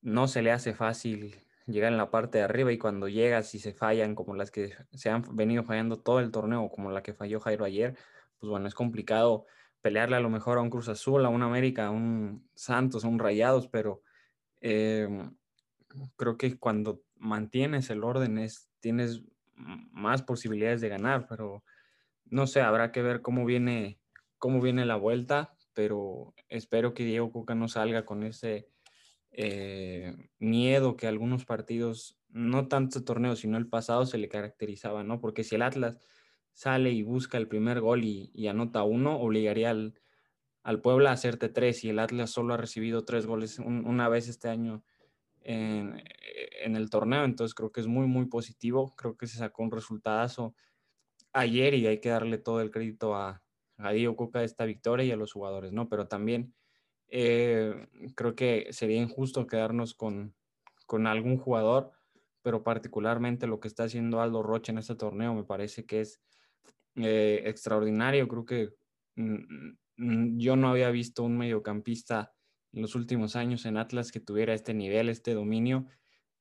no 0.02 0.28
se 0.28 0.42
le 0.42 0.52
hace 0.52 0.74
fácil 0.74 1.36
llegar 1.66 1.92
en 1.92 1.98
la 1.98 2.10
parte 2.10 2.38
de 2.40 2.44
arriba 2.46 2.72
y 2.72 2.78
cuando 2.78 3.08
llegas 3.08 3.54
y 3.56 3.60
se 3.60 3.74
fallan 3.74 4.16
como 4.16 4.36
las 4.36 4.52
que 4.52 4.74
se 4.94 5.10
han 5.10 5.24
venido 5.36 5.64
fallando 5.64 6.00
todo 6.00 6.20
el 6.20 6.32
torneo, 6.32 6.70
como 6.70 6.92
la 6.92 7.04
que 7.04 7.14
falló 7.14 7.40
Jairo 7.40 7.66
ayer, 7.66 7.96
pues 8.40 8.50
bueno, 8.50 8.68
es 8.68 8.74
complicado 8.74 9.46
pelearle 9.82 10.16
a 10.16 10.22
lo 10.22 10.30
mejor 10.30 10.58
a 10.58 10.62
un 10.62 10.70
Cruz 10.70 10.90
Azul, 10.90 11.26
a 11.26 11.30
un 11.30 11.44
América, 11.44 11.88
a 11.88 11.92
un 11.92 12.48
Santos, 12.56 13.06
a 13.06 13.08
un 13.08 13.20
Rayados, 13.20 13.68
pero 13.68 14.02
eh, 14.62 15.08
creo 16.16 16.38
que 16.38 16.58
cuando 16.58 17.02
mantienes 17.16 17.90
el 17.90 18.04
orden 18.04 18.38
es, 18.38 18.70
tienes 18.80 19.24
más 19.56 20.22
posibilidades 20.22 20.82
de 20.82 20.90
ganar, 20.90 21.28
pero 21.28 21.64
no 22.26 22.48
sé, 22.48 22.62
habrá 22.62 22.92
que 22.92 23.02
ver 23.02 23.22
cómo 23.22 23.46
viene, 23.46 24.00
cómo 24.38 24.62
viene 24.62 24.86
la 24.86 24.96
vuelta, 24.96 25.56
pero 25.74 26.34
espero 26.48 26.94
que 26.94 27.04
Diego 27.04 27.32
Coca 27.32 27.56
no 27.56 27.68
salga 27.68 28.06
con 28.06 28.24
ese 28.24 28.70
eh, 29.32 30.16
miedo 30.40 30.96
que 30.96 31.08
algunos 31.08 31.46
partidos, 31.46 32.18
no 32.30 32.68
tanto 32.68 33.04
torneo, 33.04 33.36
sino 33.36 33.58
el 33.58 33.68
pasado 33.68 34.06
se 34.06 34.18
le 34.18 34.30
caracterizaba, 34.30 35.04
¿no? 35.04 35.20
Porque 35.20 35.44
si 35.44 35.56
el 35.56 35.62
Atlas 35.62 35.98
sale 36.54 36.92
y 36.92 37.04
busca 37.04 37.38
el 37.38 37.48
primer 37.48 37.82
gol 37.82 38.04
y, 38.04 38.48
anota 38.48 38.84
uno, 38.84 39.20
obligaría 39.20 39.70
al, 39.72 39.94
al, 40.64 40.82
Puebla 40.82 41.12
a 41.12 41.14
hacerte 41.14 41.50
tres 41.50 41.84
y 41.84 41.90
el 41.90 42.00
Atlas 42.00 42.32
solo 42.32 42.54
ha 42.54 42.58
recibido 42.58 43.06
tres 43.06 43.26
goles 43.26 43.60
un, 43.60 43.86
una 43.86 44.10
vez 44.10 44.28
este 44.28 44.50
año 44.50 44.84
en, 45.42 46.04
en, 46.64 46.76
el 46.76 46.90
torneo, 46.90 47.24
entonces 47.24 47.56
creo 47.56 47.72
que 47.72 47.82
es 47.82 47.88
muy, 47.88 48.08
muy 48.08 48.26
positivo, 48.26 48.96
creo 48.96 49.18
que 49.18 49.28
se 49.28 49.38
sacó 49.38 49.64
un 49.64 49.72
resultado 49.72 50.54
ayer 51.34 51.74
y 51.74 51.88
hay 51.88 52.00
que 52.00 52.10
darle 52.10 52.38
todo 52.38 52.62
el 52.62 52.72
crédito 52.72 53.16
a, 53.16 53.44
a 53.78 53.94
Coca 54.16 54.40
de 54.40 54.46
esta 54.46 54.66
victoria 54.66 55.06
y 55.06 55.12
a 55.12 55.16
los 55.16 55.34
jugadores, 55.34 55.72
¿no? 55.72 55.88
Pero 55.90 56.08
también 56.08 56.54
eh, 57.08 57.88
creo 58.16 58.36
que 58.36 58.68
sería 58.72 59.02
injusto 59.02 59.48
quedarnos 59.48 59.94
con, 59.94 60.36
con 60.86 61.08
algún 61.08 61.38
jugador, 61.38 61.92
pero 62.42 62.64
particularmente 62.64 63.48
lo 63.48 63.60
que 63.60 63.68
está 63.68 63.84
haciendo 63.84 64.22
Aldo 64.22 64.44
Rocha 64.44 64.72
en 64.72 64.78
este 64.80 64.96
torneo 64.96 65.34
me 65.34 65.44
parece 65.44 65.86
que 65.86 66.02
es 66.02 66.22
eh, 67.02 67.44
extraordinario. 67.46 68.28
Creo 68.28 68.46
que 68.46 68.70
mm, 69.16 70.38
yo 70.38 70.56
no 70.56 70.70
había 70.70 70.90
visto 70.90 71.24
un 71.24 71.38
mediocampista 71.38 72.32
en 72.72 72.82
los 72.82 72.96
últimos 72.96 73.36
años 73.36 73.66
en 73.66 73.78
Atlas 73.78 74.12
que 74.12 74.20
tuviera 74.20 74.54
este 74.54 74.74
nivel, 74.74 75.10
este 75.10 75.34
dominio. 75.34 75.86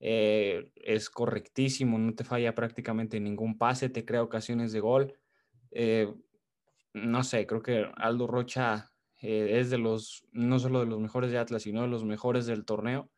Eh, 0.01 0.71
es 0.77 1.11
correctísimo, 1.11 1.99
no 1.99 2.15
te 2.15 2.25
falla 2.25 2.55
prácticamente 2.55 3.19
ningún 3.19 3.59
pase, 3.59 3.89
te 3.89 4.05
crea 4.05 4.23
ocasiones 4.23 4.73
de 4.73 4.81
gol. 4.81 5.15
Eh, 5.71 6.13
no 6.95 7.23
sé, 7.25 7.47
creo 7.47 7.63
que 7.63 7.87
Aldo 7.97 8.27
Rocha 8.27 8.93
es 9.21 9.71
de 9.71 9.79
los, 9.79 10.25
no 10.31 10.61
solo 10.61 10.81
de 10.81 10.87
los 10.87 11.01
mejores 11.01 11.33
de 11.33 11.39
Atlas, 11.39 11.63
sino 11.63 11.83
de 11.83 11.89
los 11.89 12.05
mejores 12.05 12.47
del 12.47 12.65
torneo. 12.65 13.11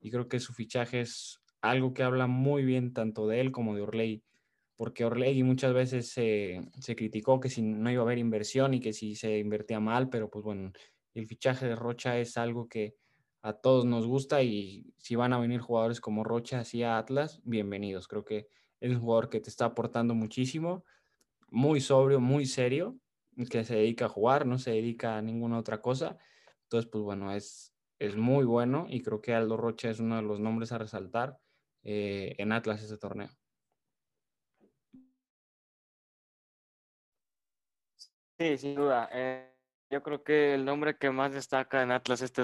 Y 0.00 0.10
creo 0.10 0.28
que 0.28 0.40
su 0.40 0.52
fichaje 0.52 1.00
es 1.00 1.40
algo 1.60 1.94
que 1.94 2.02
habla 2.02 2.26
muy 2.26 2.64
bien 2.64 2.92
tanto 2.92 3.26
de 3.26 3.40
él 3.40 3.52
como 3.52 3.74
de 3.74 3.82
Orley, 3.82 4.22
porque 4.76 5.04
Orley 5.04 5.42
muchas 5.42 5.72
veces 5.72 6.10
se, 6.10 6.60
se 6.80 6.96
criticó 6.96 7.40
que 7.40 7.48
si 7.48 7.62
no 7.62 7.90
iba 7.90 8.02
a 8.02 8.04
haber 8.04 8.18
inversión 8.18 8.74
y 8.74 8.80
que 8.80 8.92
si 8.92 9.14
se 9.14 9.38
invertía 9.38 9.80
mal, 9.80 10.08
pero 10.08 10.30
pues 10.30 10.44
bueno, 10.44 10.72
el 11.14 11.26
fichaje 11.26 11.66
de 11.66 11.76
Rocha 11.76 12.18
es 12.18 12.36
algo 12.36 12.68
que 12.68 12.96
a 13.42 13.52
todos 13.52 13.84
nos 13.84 14.06
gusta 14.06 14.42
y 14.42 14.94
si 14.98 15.16
van 15.16 15.32
a 15.32 15.38
venir 15.38 15.60
jugadores 15.60 16.00
como 16.00 16.24
Rocha 16.24 16.60
hacia 16.60 16.98
Atlas, 16.98 17.40
bienvenidos. 17.44 18.08
Creo 18.08 18.24
que 18.24 18.48
es 18.80 18.92
un 18.92 19.00
jugador 19.00 19.28
que 19.28 19.40
te 19.40 19.50
está 19.50 19.66
aportando 19.66 20.14
muchísimo, 20.14 20.84
muy 21.50 21.80
sobrio, 21.80 22.20
muy 22.20 22.46
serio 22.46 22.98
que 23.50 23.64
se 23.64 23.76
dedica 23.76 24.06
a 24.06 24.08
jugar, 24.08 24.46
no 24.46 24.58
se 24.58 24.70
dedica 24.70 25.18
a 25.18 25.22
ninguna 25.22 25.58
otra 25.58 25.80
cosa. 25.80 26.16
Entonces, 26.62 26.90
pues 26.90 27.04
bueno, 27.04 27.32
es, 27.32 27.74
es 27.98 28.16
muy 28.16 28.44
bueno 28.44 28.86
y 28.88 29.02
creo 29.02 29.20
que 29.20 29.34
Aldo 29.34 29.56
Rocha 29.56 29.90
es 29.90 30.00
uno 30.00 30.16
de 30.16 30.22
los 30.22 30.40
nombres 30.40 30.72
a 30.72 30.78
resaltar 30.78 31.38
eh, 31.82 32.34
en 32.38 32.52
Atlas 32.52 32.82
este 32.82 32.96
torneo. 32.96 33.28
Sí, 38.44 38.58
sin 38.58 38.74
duda. 38.74 39.08
Eh, 39.10 39.50
yo 39.88 40.02
creo 40.02 40.22
que 40.22 40.52
el 40.52 40.66
nombre 40.66 40.98
que 40.98 41.10
más 41.10 41.32
destaca 41.32 41.82
en 41.82 41.92
Atlas 41.92 42.20
este 42.20 42.42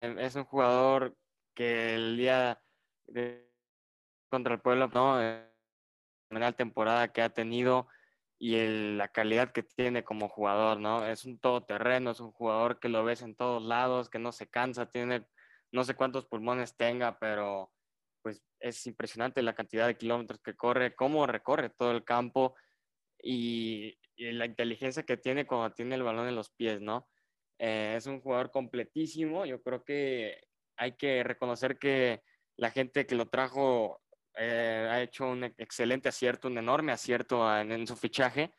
es 0.00 0.36
un 0.36 0.44
jugador 0.44 1.14
que 1.54 1.96
el 1.96 2.16
día 2.16 2.62
contra 4.30 4.54
el 4.54 4.62
pueblo, 4.62 4.88
no, 4.88 5.22
eh, 5.22 5.46
la 6.30 6.52
temporada 6.52 7.12
que 7.12 7.20
ha 7.20 7.28
tenido, 7.28 7.88
y 8.38 8.56
el, 8.56 8.96
la 8.96 9.08
calidad 9.08 9.52
que 9.52 9.64
tiene 9.64 10.02
como 10.02 10.30
jugador, 10.30 10.80
¿no? 10.80 11.04
Es 11.04 11.26
un 11.26 11.38
todoterreno, 11.38 12.12
es 12.12 12.20
un 12.20 12.32
jugador 12.32 12.80
que 12.80 12.88
lo 12.88 13.04
ves 13.04 13.20
en 13.20 13.34
todos 13.34 13.62
lados, 13.62 14.08
que 14.08 14.18
no 14.18 14.32
se 14.32 14.48
cansa, 14.48 14.86
tiene 14.86 15.26
no 15.72 15.84
sé 15.84 15.94
cuántos 15.94 16.24
pulmones 16.24 16.74
tenga, 16.74 17.18
pero 17.18 17.70
pues 18.22 18.42
es 18.60 18.86
impresionante 18.86 19.42
la 19.42 19.54
cantidad 19.54 19.86
de 19.86 19.98
kilómetros 19.98 20.40
que 20.40 20.56
corre, 20.56 20.94
cómo 20.94 21.26
recorre 21.26 21.68
todo 21.68 21.90
el 21.90 22.02
campo 22.02 22.54
y, 23.22 23.98
y 24.16 24.32
la 24.32 24.46
inteligencia 24.46 25.02
que 25.02 25.16
tiene 25.16 25.46
cuando 25.46 25.74
tiene 25.74 25.94
el 25.94 26.02
balón 26.02 26.28
en 26.28 26.34
los 26.34 26.50
pies, 26.50 26.80
¿no? 26.80 27.08
Eh, 27.58 27.94
es 27.96 28.06
un 28.06 28.20
jugador 28.20 28.50
completísimo, 28.50 29.44
yo 29.44 29.62
creo 29.62 29.84
que 29.84 30.40
hay 30.76 30.96
que 30.96 31.22
reconocer 31.22 31.78
que 31.78 32.22
la 32.56 32.70
gente 32.70 33.06
que 33.06 33.14
lo 33.14 33.28
trajo 33.28 34.00
eh, 34.34 34.88
ha 34.90 35.02
hecho 35.02 35.28
un 35.28 35.44
excelente 35.44 36.08
acierto, 36.08 36.48
un 36.48 36.56
enorme 36.56 36.92
acierto 36.92 37.54
en, 37.58 37.86
su 37.86 37.96
fichaje, 37.96 38.50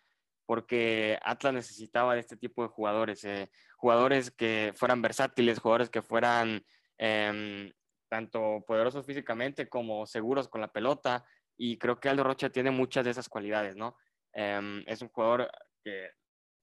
porque 0.46 1.18
Atlas 1.24 1.54
necesitaba 1.54 2.14
de 2.14 2.20
este 2.20 2.38
tipo 2.38 2.62
de 2.62 2.70
jugadores, 2.70 3.24
eh, 3.24 3.50
jugadores 3.76 4.30
que 4.30 4.72
fueran 4.76 5.02
versátiles, 5.02 5.60
jugadores 5.60 5.90
que 5.90 6.04
fueran 6.04 6.64
em, 7.00 7.72
tanto 8.08 8.64
poderosos 8.68 9.04
físicamente 9.04 9.68
como 9.68 10.06
seguros 10.06 10.48
con 10.48 10.62
la 10.62 10.72
pelota, 10.72 11.26
y 11.58 11.80
creo 11.80 12.00
que 12.00 12.10
Aldo 12.10 12.24
Rocha 12.24 12.52
tiene 12.52 12.70
muchas 12.70 13.04
de 13.04 13.12
esas 13.12 13.30
cualidades, 13.30 13.76
¿no? 13.76 13.96
Em, 14.34 14.84
es 14.88 15.02
un 15.02 15.10
jugador 15.10 15.50
que, 15.84 16.10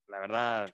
la 0.09 0.19
verdad, 0.21 0.73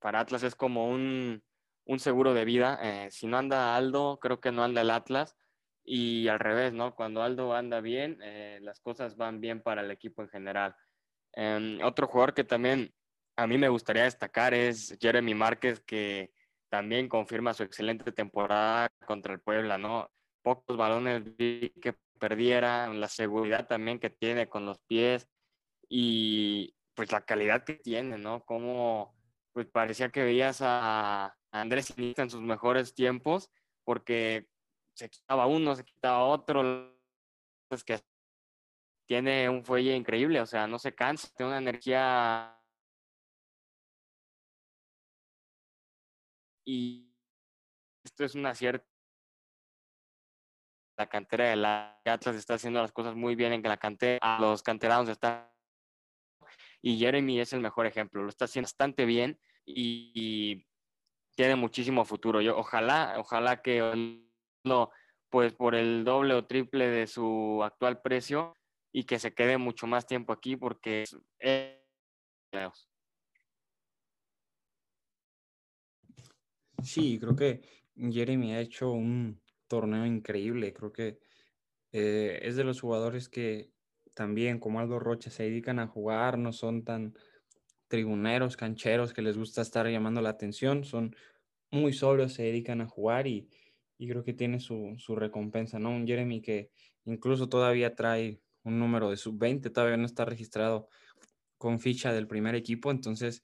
para 0.00 0.20
Atlas 0.20 0.42
es 0.42 0.54
como 0.54 0.88
un, 0.88 1.42
un 1.84 2.00
seguro 2.00 2.34
de 2.34 2.44
vida. 2.44 2.78
Eh, 2.82 3.10
si 3.10 3.26
no 3.26 3.38
anda 3.38 3.76
Aldo, 3.76 4.18
creo 4.20 4.40
que 4.40 4.52
no 4.52 4.64
anda 4.64 4.82
el 4.82 4.90
Atlas 4.90 5.36
y 5.84 6.28
al 6.28 6.38
revés, 6.38 6.72
¿no? 6.72 6.94
Cuando 6.94 7.22
Aldo 7.22 7.54
anda 7.54 7.80
bien, 7.80 8.18
eh, 8.22 8.58
las 8.62 8.80
cosas 8.80 9.16
van 9.16 9.40
bien 9.40 9.62
para 9.62 9.82
el 9.82 9.90
equipo 9.90 10.22
en 10.22 10.28
general. 10.28 10.76
Em, 11.32 11.80
otro 11.82 12.06
jugador 12.06 12.34
que 12.34 12.44
también 12.44 12.92
a 13.36 13.46
mí 13.46 13.58
me 13.58 13.68
gustaría 13.68 14.04
destacar 14.04 14.54
es 14.54 14.96
Jeremy 15.00 15.34
Márquez, 15.34 15.80
que 15.80 16.32
también 16.68 17.08
confirma 17.08 17.54
su 17.54 17.62
excelente 17.62 18.12
temporada 18.12 18.88
contra 19.06 19.32
el 19.34 19.40
Puebla, 19.40 19.78
¿no? 19.78 20.10
Pocos 20.42 20.76
balones 20.76 21.22
que 21.36 21.96
perdiera, 22.18 22.88
la 22.88 23.08
seguridad 23.08 23.66
también 23.66 23.98
que 23.98 24.10
tiene 24.10 24.48
con 24.48 24.66
los 24.66 24.78
pies 24.80 25.28
y 25.90 26.74
pues 26.94 27.12
la 27.12 27.22
calidad 27.22 27.64
que 27.64 27.74
tiene, 27.74 28.16
¿no? 28.16 28.44
Como 28.44 29.14
pues 29.52 29.66
parecía 29.66 30.10
que 30.10 30.22
veías 30.22 30.60
a 30.62 31.36
Andrés 31.50 31.92
Iniesta 31.98 32.22
en 32.22 32.30
sus 32.30 32.40
mejores 32.40 32.94
tiempos, 32.94 33.50
porque 33.84 34.48
se 34.94 35.10
quitaba 35.10 35.46
uno, 35.46 35.74
se 35.74 35.84
quitaba 35.84 36.24
otro, 36.24 36.96
es 37.70 37.84
que 37.84 38.00
tiene 39.06 39.48
un 39.48 39.64
fuelle 39.64 39.96
increíble, 39.96 40.40
o 40.40 40.46
sea, 40.46 40.68
no 40.68 40.78
se 40.78 40.94
cansa, 40.94 41.28
tiene 41.36 41.50
una 41.50 41.58
energía 41.58 42.56
y 46.64 47.12
esto 48.04 48.24
es 48.24 48.34
una 48.36 48.54
cierta 48.54 48.86
la 50.96 51.08
cantera 51.08 51.48
de 51.48 51.56
la 51.56 52.00
Atlas 52.04 52.36
está 52.36 52.54
haciendo 52.54 52.82
las 52.82 52.92
cosas 52.92 53.16
muy 53.16 53.34
bien 53.34 53.54
en 53.54 53.62
que 53.62 53.68
la 53.68 53.78
cantera, 53.78 54.38
los 54.38 54.62
canteranos 54.62 55.08
están 55.08 55.50
y 56.82 56.98
Jeremy 56.98 57.40
es 57.40 57.52
el 57.52 57.60
mejor 57.60 57.86
ejemplo, 57.86 58.22
lo 58.22 58.28
está 58.28 58.46
haciendo 58.46 58.66
bastante 58.66 59.04
bien 59.04 59.38
y 59.64 60.66
tiene 61.36 61.56
muchísimo 61.56 62.04
futuro. 62.04 62.40
Yo, 62.40 62.56
ojalá, 62.58 63.14
ojalá 63.18 63.62
que 63.62 64.20
no, 64.64 64.90
pues 65.30 65.54
por 65.54 65.74
el 65.74 66.04
doble 66.04 66.34
o 66.34 66.46
triple 66.46 66.88
de 66.88 67.06
su 67.06 67.62
actual 67.64 68.02
precio 68.02 68.56
y 68.92 69.04
que 69.04 69.18
se 69.18 69.32
quede 69.32 69.56
mucho 69.56 69.86
más 69.86 70.06
tiempo 70.06 70.32
aquí 70.32 70.56
porque 70.56 71.04
es... 71.38 71.86
Sí, 76.82 77.18
creo 77.18 77.36
que 77.36 77.62
Jeremy 77.94 78.54
ha 78.54 78.60
hecho 78.60 78.90
un 78.90 79.40
torneo 79.68 80.04
increíble. 80.04 80.72
Creo 80.72 80.92
que 80.92 81.20
eh, 81.92 82.40
es 82.42 82.56
de 82.56 82.64
los 82.64 82.80
jugadores 82.80 83.28
que 83.28 83.70
también, 84.14 84.58
como 84.58 84.80
Aldo 84.80 84.98
Rocha, 84.98 85.30
se 85.30 85.44
dedican 85.44 85.78
a 85.78 85.86
jugar, 85.86 86.38
no 86.38 86.52
son 86.52 86.84
tan 86.84 87.14
tribuneros, 87.88 88.56
cancheros 88.56 89.12
que 89.12 89.22
les 89.22 89.36
gusta 89.36 89.62
estar 89.62 89.88
llamando 89.88 90.20
la 90.22 90.30
atención, 90.30 90.84
son 90.84 91.14
muy 91.70 91.92
sobrios, 91.92 92.34
se 92.34 92.44
dedican 92.44 92.80
a 92.80 92.86
jugar 92.86 93.26
y, 93.26 93.48
creo 93.98 94.24
que 94.24 94.32
tiene 94.32 94.60
su, 94.60 94.96
recompensa, 95.16 95.78
¿no? 95.78 95.90
Un 95.90 96.06
Jeremy 96.06 96.40
que 96.40 96.70
incluso 97.04 97.48
todavía 97.48 97.94
trae 97.94 98.40
un 98.62 98.78
número 98.78 99.10
de 99.10 99.16
sub-20, 99.16 99.72
todavía 99.72 99.96
no 99.96 100.06
está 100.06 100.24
registrado 100.24 100.88
con 101.58 101.80
ficha 101.80 102.12
del 102.12 102.26
primer 102.26 102.54
equipo, 102.54 102.90
entonces 102.90 103.42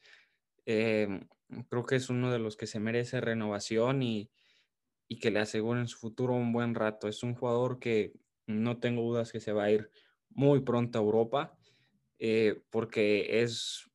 eh, 0.64 1.20
creo 1.68 1.85
que 1.85 1.96
es 1.96 2.08
uno 2.08 2.30
de 2.32 2.38
los 2.38 2.56
que 2.56 2.66
se 2.66 2.80
merece 2.80 3.20
renovación 3.20 4.02
y, 4.02 4.30
y 5.08 5.18
que 5.18 5.30
le 5.30 5.40
aseguren 5.40 5.88
su 5.88 5.99
futuro 5.99 6.35
un 6.35 6.52
buen 6.52 6.75
rato. 6.75 7.08
Es 7.08 7.23
un 7.23 7.35
jugador 7.35 7.78
que 7.78 8.12
no 8.46 8.78
tengo 8.78 9.02
dudas 9.02 9.32
que 9.32 9.40
se 9.40 9.52
va 9.52 9.64
a 9.64 9.70
ir 9.70 9.90
muy 10.30 10.61
pronto 10.61 10.99
a 10.99 11.02
Europa, 11.02 11.56
eh, 12.18 12.62
porque 12.71 13.42
es 13.42 13.90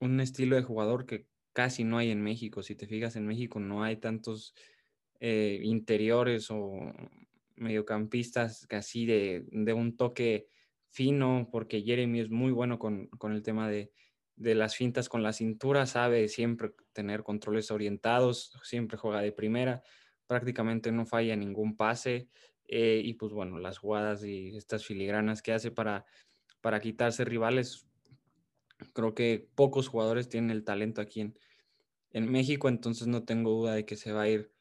un 0.00 0.20
estilo 0.20 0.56
de 0.56 0.62
jugador 0.62 1.06
que 1.06 1.26
casi 1.52 1.84
no 1.84 1.98
hay 1.98 2.10
en 2.10 2.22
México. 2.22 2.62
Si 2.62 2.74
te 2.74 2.86
fijas, 2.86 3.16
en 3.16 3.26
México 3.26 3.58
no 3.58 3.82
hay 3.82 3.96
tantos 3.96 4.54
eh, 5.20 5.60
interiores 5.64 6.50
o 6.50 6.92
mediocampistas 7.56 8.66
casi 8.68 9.06
de, 9.06 9.44
de, 9.50 9.72
un 9.72 9.96
toque 9.96 10.46
fino, 10.90 11.48
porque 11.50 11.82
Jeremy 11.82 12.20
es 12.20 12.30
muy 12.30 12.52
bueno 12.52 12.78
con, 12.78 13.08
con 13.08 13.32
el 13.32 13.42
tema 13.42 13.68
de, 13.68 13.90
de, 14.36 14.54
las 14.54 14.76
fintas 14.76 15.08
con 15.08 15.24
la 15.24 15.32
cintura, 15.32 15.86
sabe 15.86 16.28
siempre 16.28 16.70
tener 16.92 17.24
controles 17.24 17.72
orientados, 17.72 18.56
siempre 18.62 18.96
juega 18.96 19.20
de 19.20 19.32
primera, 19.32 19.82
prácticamente 20.28 20.92
no 20.92 21.04
falla 21.04 21.34
ningún 21.34 21.76
pase. 21.76 22.28
Eh, 22.68 23.00
y 23.02 23.14
pues 23.14 23.32
bueno, 23.32 23.58
las 23.58 23.78
jugadas 23.78 24.24
y 24.24 24.56
estas 24.56 24.84
filigranas 24.84 25.42
que 25.42 25.52
hace 25.52 25.70
para, 25.70 26.04
para 26.60 26.80
quitarse 26.80 27.24
rivales, 27.24 27.88
creo 28.92 29.14
que 29.14 29.48
pocos 29.54 29.88
jugadores 29.88 30.28
tienen 30.28 30.50
el 30.50 30.64
talento 30.64 31.00
aquí 31.00 31.22
en, 31.22 31.38
en 32.10 32.30
México, 32.30 32.68
entonces 32.68 33.06
no 33.08 33.24
tengo 33.24 33.50
duda 33.50 33.74
de 33.74 33.86
que 33.86 33.96
se 33.96 34.12
va 34.12 34.22
a 34.22 34.28
ir 34.28 34.52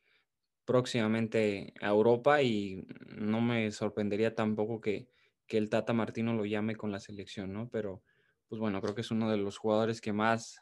próximamente 0.66 1.74
a 1.82 1.90
Europa 1.90 2.42
y 2.42 2.86
no 3.16 3.42
me 3.42 3.72
sorprendería 3.72 4.36
tampoco 4.36 4.82
que, 4.82 5.10
que 5.48 5.58
el 5.58 5.70
Tata 5.70 5.94
Martino 5.94 6.34
lo 6.34 6.46
llame 6.46 6.76
con 6.76 6.91
la 6.91 7.00
selección, 7.00 7.54
¿no? 7.54 7.70
Pero 7.70 8.04
pues 8.48 8.60
bueno, 8.60 8.82
creo 8.82 8.96
que 8.96 9.02
es 9.02 9.12
uno 9.12 9.30
de 9.30 9.38
los 9.38 9.58
jugadores 9.58 10.02
que 10.02 10.13
más 10.13 10.62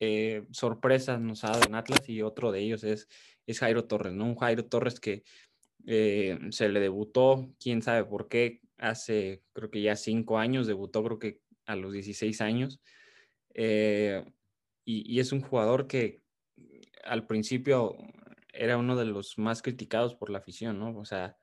eh, 0.00 0.46
sorpresas 0.52 1.20
nos 1.20 1.44
ha 1.44 1.48
dado 1.48 1.66
en 1.66 1.74
Atlas 1.74 2.08
y 2.08 2.22
otro 2.22 2.52
de 2.52 2.60
ellos 2.60 2.84
es, 2.84 3.08
es 3.46 3.58
Jairo 3.60 3.86
Torres, 3.86 4.12
¿no? 4.12 4.24
Un 4.24 4.36
Jairo 4.36 4.66
Torres 4.66 5.00
que 5.00 5.22
eh, 5.86 6.38
se 6.50 6.68
le 6.68 6.80
debutó, 6.80 7.48
quién 7.60 7.80
sabe 7.80 8.04
por 8.04 8.28
qué, 8.28 8.60
hace 8.78 9.42
creo 9.52 9.70
que 9.70 9.82
ya 9.82 9.96
cinco 9.96 10.38
años, 10.38 10.66
debutó 10.66 11.02
creo 11.04 11.18
que 11.18 11.40
a 11.66 11.76
los 11.76 11.92
16 11.92 12.40
años. 12.40 12.80
Eh, 13.54 14.24
y, 14.84 15.18
es 15.20 15.32
un 15.32 15.40
jugador 15.40 15.86
que 15.86 16.22
al 17.04 17.26
principio 17.26 17.96
era 18.52 18.78
uno 18.78 18.96
de 18.96 19.04
los 19.06 19.38
más 19.38 19.62
criticados 19.62 20.14
por 20.14 20.30
la 20.30 20.38
afición, 20.38 20.78
¿no? 20.78 20.96
O 20.98 21.04
sea, 21.04 21.36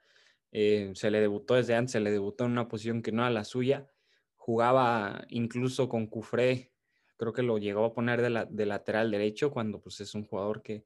eh, 0.51 0.91
se 0.95 1.11
le 1.11 1.21
debutó 1.21 1.55
desde 1.55 1.75
antes, 1.75 1.93
se 1.93 1.99
le 1.99 2.11
debutó 2.11 2.45
en 2.45 2.51
una 2.51 2.67
posición 2.67 3.01
que 3.01 3.11
no 3.11 3.23
era 3.23 3.31
la 3.31 3.45
suya, 3.45 3.87
jugaba 4.35 5.25
incluso 5.29 5.89
con 5.89 6.07
Cufré, 6.07 6.71
creo 7.17 7.33
que 7.33 7.43
lo 7.43 7.57
llegó 7.57 7.85
a 7.85 7.93
poner 7.93 8.21
de, 8.21 8.47
de 8.49 8.65
lateral 8.65 9.11
derecho 9.11 9.51
cuando 9.51 9.81
pues 9.81 10.01
es 10.01 10.15
un 10.15 10.25
jugador 10.25 10.61
que 10.61 10.85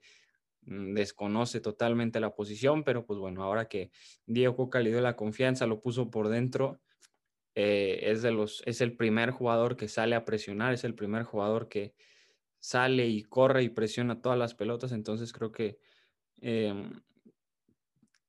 desconoce 0.67 1.61
totalmente 1.61 2.19
la 2.19 2.35
posición, 2.35 2.83
pero 2.83 3.05
pues 3.05 3.19
bueno, 3.19 3.43
ahora 3.43 3.69
que 3.69 3.89
Diego 4.25 4.55
Coca 4.55 4.79
dio 4.79 4.99
la 4.99 5.15
confianza, 5.15 5.65
lo 5.65 5.81
puso 5.81 6.11
por 6.11 6.27
dentro, 6.27 6.81
eh, 7.55 8.11
es, 8.11 8.21
de 8.21 8.31
los, 8.31 8.61
es 8.65 8.81
el 8.81 8.95
primer 8.95 9.31
jugador 9.31 9.77
que 9.77 9.87
sale 9.87 10.15
a 10.15 10.25
presionar, 10.25 10.73
es 10.73 10.83
el 10.83 10.93
primer 10.93 11.23
jugador 11.23 11.69
que 11.69 11.95
sale 12.59 13.07
y 13.07 13.23
corre 13.23 13.63
y 13.63 13.69
presiona 13.69 14.21
todas 14.21 14.37
las 14.37 14.55
pelotas, 14.55 14.91
entonces 14.91 15.31
creo 15.31 15.53
que 15.53 15.79
em, 16.41 16.91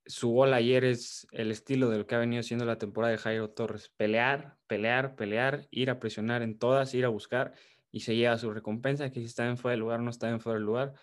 su 0.06 0.30
gol 0.30 0.54
ayer 0.54 0.84
es 0.84 1.26
el 1.32 1.50
estilo 1.50 1.90
de 1.90 1.98
lo 1.98 2.06
que 2.06 2.14
ha 2.14 2.18
venido 2.18 2.42
siendo 2.44 2.64
la 2.64 2.78
temporada 2.78 3.10
de 3.10 3.18
Jairo 3.18 3.50
Torres, 3.50 3.92
pelear, 3.96 4.56
pelear, 4.68 5.16
pelear, 5.16 5.66
ir 5.72 5.90
a 5.90 5.98
presionar 5.98 6.42
en 6.42 6.56
todas, 6.56 6.94
ir 6.94 7.04
a 7.04 7.08
buscar 7.08 7.52
y 7.90 8.00
se 8.00 8.14
lleva 8.14 8.38
su 8.38 8.52
recompensa, 8.52 9.10
que 9.10 9.18
si 9.20 9.26
está 9.26 9.46
en 9.48 9.58
fuera 9.58 9.72
del 9.72 9.80
lugar, 9.80 10.00
no 10.00 10.10
está 10.10 10.30
en 10.30 10.40
fuera 10.40 10.58
del 10.58 10.66
lugar 10.66 10.94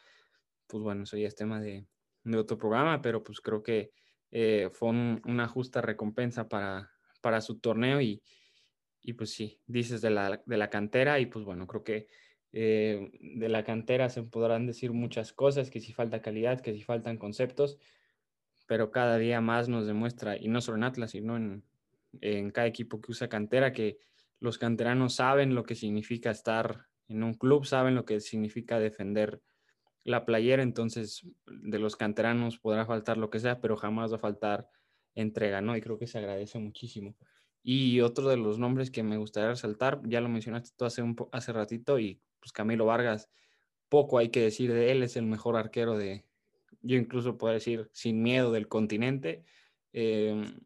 pues 0.76 0.84
bueno, 0.84 1.04
eso 1.04 1.16
ya 1.16 1.30
es 1.30 1.36
tema 1.36 1.62
de, 1.62 1.88
otro 2.38 2.58
programa, 2.58 3.02
pero 3.02 3.24
pues 3.24 3.40
creo 3.40 3.64
que 3.64 3.92
eh, 4.30 4.70
fue 4.74 4.90
una 4.90 5.48
justa 5.48 5.80
recompensa 5.80 6.50
para, 6.50 6.92
para 7.22 7.40
su 7.40 7.60
torneo 7.60 8.02
y, 8.02 8.22
y 9.02 9.14
pues 9.14 9.30
sí, 9.30 9.62
dices 9.68 10.02
de 10.02 10.10
la, 10.10 10.44
de 10.46 10.58
la, 10.58 10.70
cantera 10.70 11.18
y 11.22 11.28
pues 11.28 11.46
bueno, 11.46 11.66
creo 11.66 11.86
que 11.86 12.08
eh, 12.52 13.10
de 13.22 13.48
la 13.48 13.64
cantera 13.64 14.10
se 14.10 14.24
podrán 14.24 14.68
decir 14.68 14.92
muchas 14.92 15.32
cosas, 15.32 15.70
que 15.70 15.80
si 15.80 15.94
falta 15.94 16.22
calidad, 16.22 16.60
que 16.60 16.74
si 16.74 16.84
faltan 16.84 17.18
conceptos, 17.18 17.78
pero 18.68 18.92
cada 18.92 19.18
día 19.18 19.40
más 19.40 19.70
nos 19.70 19.88
demuestra, 19.88 20.36
y 20.36 20.50
no 20.50 20.60
solo 20.60 20.76
en 20.76 20.84
Atlas, 20.84 21.12
sino 21.12 21.38
en, 21.38 21.64
en 22.20 22.52
cada 22.52 22.68
equipo 22.68 23.00
que 23.00 23.14
usa 23.14 23.30
cantera, 23.30 23.72
que 23.72 23.98
los 24.42 24.58
canteranos 24.58 25.16
saben 25.16 25.56
lo 25.56 25.64
que 25.64 25.76
significa 25.76 26.32
estar 26.32 26.88
en 27.08 27.24
un 27.24 27.34
club, 27.34 27.66
saben 27.66 27.96
lo 27.96 28.04
que 28.04 28.20
significa 28.20 28.78
defender 28.78 29.42
la 30.06 30.24
playera, 30.24 30.64
entonces 30.64 31.28
de 31.48 31.80
los 31.80 31.96
canteranos 31.98 32.60
podrá 32.60 32.86
faltar 32.86 33.18
lo 33.18 33.30
que 33.30 33.40
sea, 33.40 33.60
pero 33.60 33.76
jamás 33.76 34.12
va 34.12 34.18
a 34.18 34.20
faltar 34.20 34.70
entrega, 35.16 35.62
¿no? 35.62 35.76
Y 35.76 35.82
creo 35.82 35.98
que 35.98 36.08
se 36.08 36.20
agradece 36.20 36.60
muchísimo. 36.60 37.16
Y 37.64 38.02
otro 38.02 38.30
de 38.30 38.38
los 38.38 38.60
nombres 38.60 38.92
que 38.92 39.02
me 39.02 39.18
gustaría 39.18 39.50
resaltar, 39.50 40.00
ya 40.06 40.22
lo 40.22 40.30
mencionaste 40.30 40.70
tú 40.78 40.86
hace, 40.86 41.02
un, 41.02 41.16
hace 41.32 41.52
ratito, 41.52 42.00
y 42.00 42.22
pues 42.40 42.52
Camilo 42.52 42.86
Vargas, 42.86 43.30
poco 43.90 44.20
hay 44.20 44.30
que 44.30 44.42
decir 44.42 44.72
de 44.72 44.92
él, 44.92 45.02
es 45.02 45.18
el 45.18 45.26
mejor 45.26 45.58
arquero 45.58 45.98
de, 45.98 46.24
yo 46.82 46.98
incluso 46.98 47.38
puedo 47.40 47.54
decir, 47.56 47.90
sin 47.92 48.22
miedo 48.22 48.52
del 48.52 48.68
continente. 48.68 49.44
Em, 49.92 50.60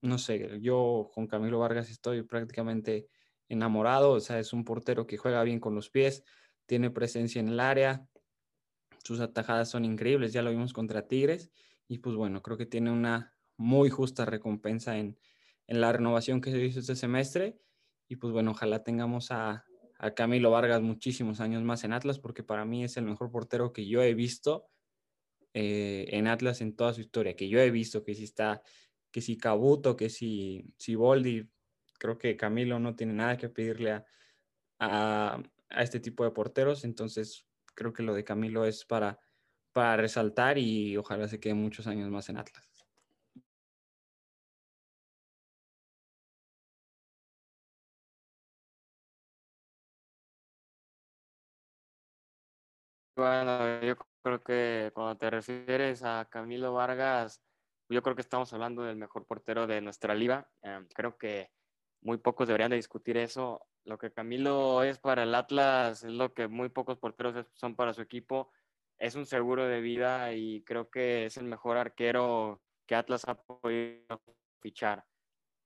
no 0.00 0.18
sé, 0.18 0.58
yo 0.60 1.08
con 1.14 1.28
Camilo 1.28 1.60
Vargas 1.60 1.88
estoy 1.88 2.22
prácticamente 2.22 3.06
enamorado, 3.48 4.12
o 4.12 4.20
sea, 4.20 4.40
es 4.40 4.52
un 4.52 4.64
portero 4.64 5.06
que 5.06 5.18
juega 5.18 5.44
bien 5.44 5.60
con 5.60 5.76
los 5.76 5.88
pies, 5.88 6.24
tiene 6.66 6.90
presencia 6.90 7.38
en 7.40 7.48
el 7.48 7.60
área, 7.60 8.08
sus 9.04 9.20
atajadas 9.20 9.70
son 9.70 9.84
increíbles, 9.84 10.32
ya 10.32 10.42
lo 10.42 10.50
vimos 10.50 10.72
contra 10.72 11.08
Tigres 11.08 11.50
y 11.88 11.98
pues 11.98 12.16
bueno, 12.16 12.42
creo 12.42 12.56
que 12.56 12.66
tiene 12.66 12.90
una 12.90 13.34
muy 13.56 13.90
justa 13.90 14.24
recompensa 14.24 14.98
en, 14.98 15.18
la 15.66 15.92
renovación 15.92 16.40
que 16.40 16.50
se 16.50 16.62
hizo 16.62 16.80
este 16.80 16.96
semestre 16.96 17.58
y 18.08 18.16
pues 18.16 18.32
bueno, 18.32 18.50
ojalá 18.50 18.82
tengamos 18.82 19.30
a, 19.30 19.64
Camilo 20.16 20.50
Vargas 20.50 20.82
muchísimos 20.82 21.38
años 21.38 21.62
más 21.62 21.84
en 21.84 21.92
Atlas 21.92 22.18
porque 22.18 22.42
para 22.42 22.64
mí 22.64 22.82
es 22.82 22.96
el 22.96 23.04
mejor 23.04 23.30
portero 23.30 23.72
que 23.72 23.86
yo 23.86 24.02
he 24.02 24.14
visto 24.14 24.68
eh, 25.54 26.06
en 26.08 26.26
Atlas 26.26 26.60
en 26.60 26.74
toda 26.74 26.92
su 26.92 27.00
historia, 27.00 27.36
que 27.36 27.48
yo 27.48 27.60
he 27.60 27.70
visto 27.70 28.02
que 28.02 28.16
si 28.16 28.24
está, 28.24 28.62
que 29.12 29.20
si 29.20 29.38
Cabuto, 29.38 29.96
que 29.96 30.10
si, 30.10 30.74
si 30.76 30.96
Boldi, 30.96 31.48
creo 32.00 32.18
que 32.18 32.36
Camilo 32.36 32.80
no 32.80 32.96
tiene 32.96 33.12
nada 33.12 33.36
que 33.36 33.48
pedirle 33.48 33.92
a, 33.92 34.04
a, 34.80 35.40
a 35.70 35.82
este 35.84 36.00
tipo 36.00 36.24
de 36.24 36.32
porteros, 36.32 36.82
entonces 36.82 37.46
creo 37.74 37.92
que 37.92 38.02
lo 38.02 38.14
de 38.14 38.24
Camilo 38.24 38.64
es 38.64 38.84
para, 38.84 39.18
para 39.72 39.96
resaltar 39.96 40.58
y 40.58 40.96
ojalá 40.96 41.28
se 41.28 41.40
quede 41.40 41.54
muchos 41.54 41.86
años 41.86 42.10
más 42.10 42.28
en 42.28 42.38
Atlas. 42.38 42.68
Bueno, 53.14 53.80
yo 53.82 53.94
creo 54.22 54.42
que 54.42 54.90
cuando 54.94 55.16
te 55.18 55.28
refieres 55.30 56.02
a 56.02 56.26
Camilo 56.30 56.72
Vargas, 56.72 57.42
yo 57.90 58.02
creo 58.02 58.16
que 58.16 58.22
estamos 58.22 58.52
hablando 58.54 58.82
del 58.82 58.96
mejor 58.96 59.26
portero 59.26 59.66
de 59.66 59.82
nuestra 59.82 60.14
liga. 60.14 60.50
Em, 60.62 60.86
creo 60.88 61.18
que 61.18 61.50
muy 62.00 62.16
pocos 62.16 62.48
deberían 62.48 62.70
de 62.70 62.76
discutir 62.76 63.18
eso 63.18 63.66
lo 63.84 63.98
que 63.98 64.12
Camilo 64.12 64.82
es 64.82 64.98
para 64.98 65.24
el 65.24 65.34
Atlas 65.34 66.04
es 66.04 66.12
lo 66.12 66.32
que 66.32 66.48
muy 66.48 66.68
pocos 66.68 66.98
porteros 66.98 67.46
son 67.54 67.74
para 67.74 67.92
su 67.94 68.02
equipo. 68.02 68.52
Es 68.98 69.14
un 69.16 69.26
seguro 69.26 69.66
de 69.66 69.80
vida 69.80 70.32
y 70.32 70.62
creo 70.62 70.88
que 70.90 71.26
es 71.26 71.36
el 71.36 71.44
mejor 71.44 71.76
arquero 71.76 72.62
que 72.86 72.94
Atlas 72.94 73.26
ha 73.26 73.34
podido 73.34 74.22
fichar. 74.60 75.04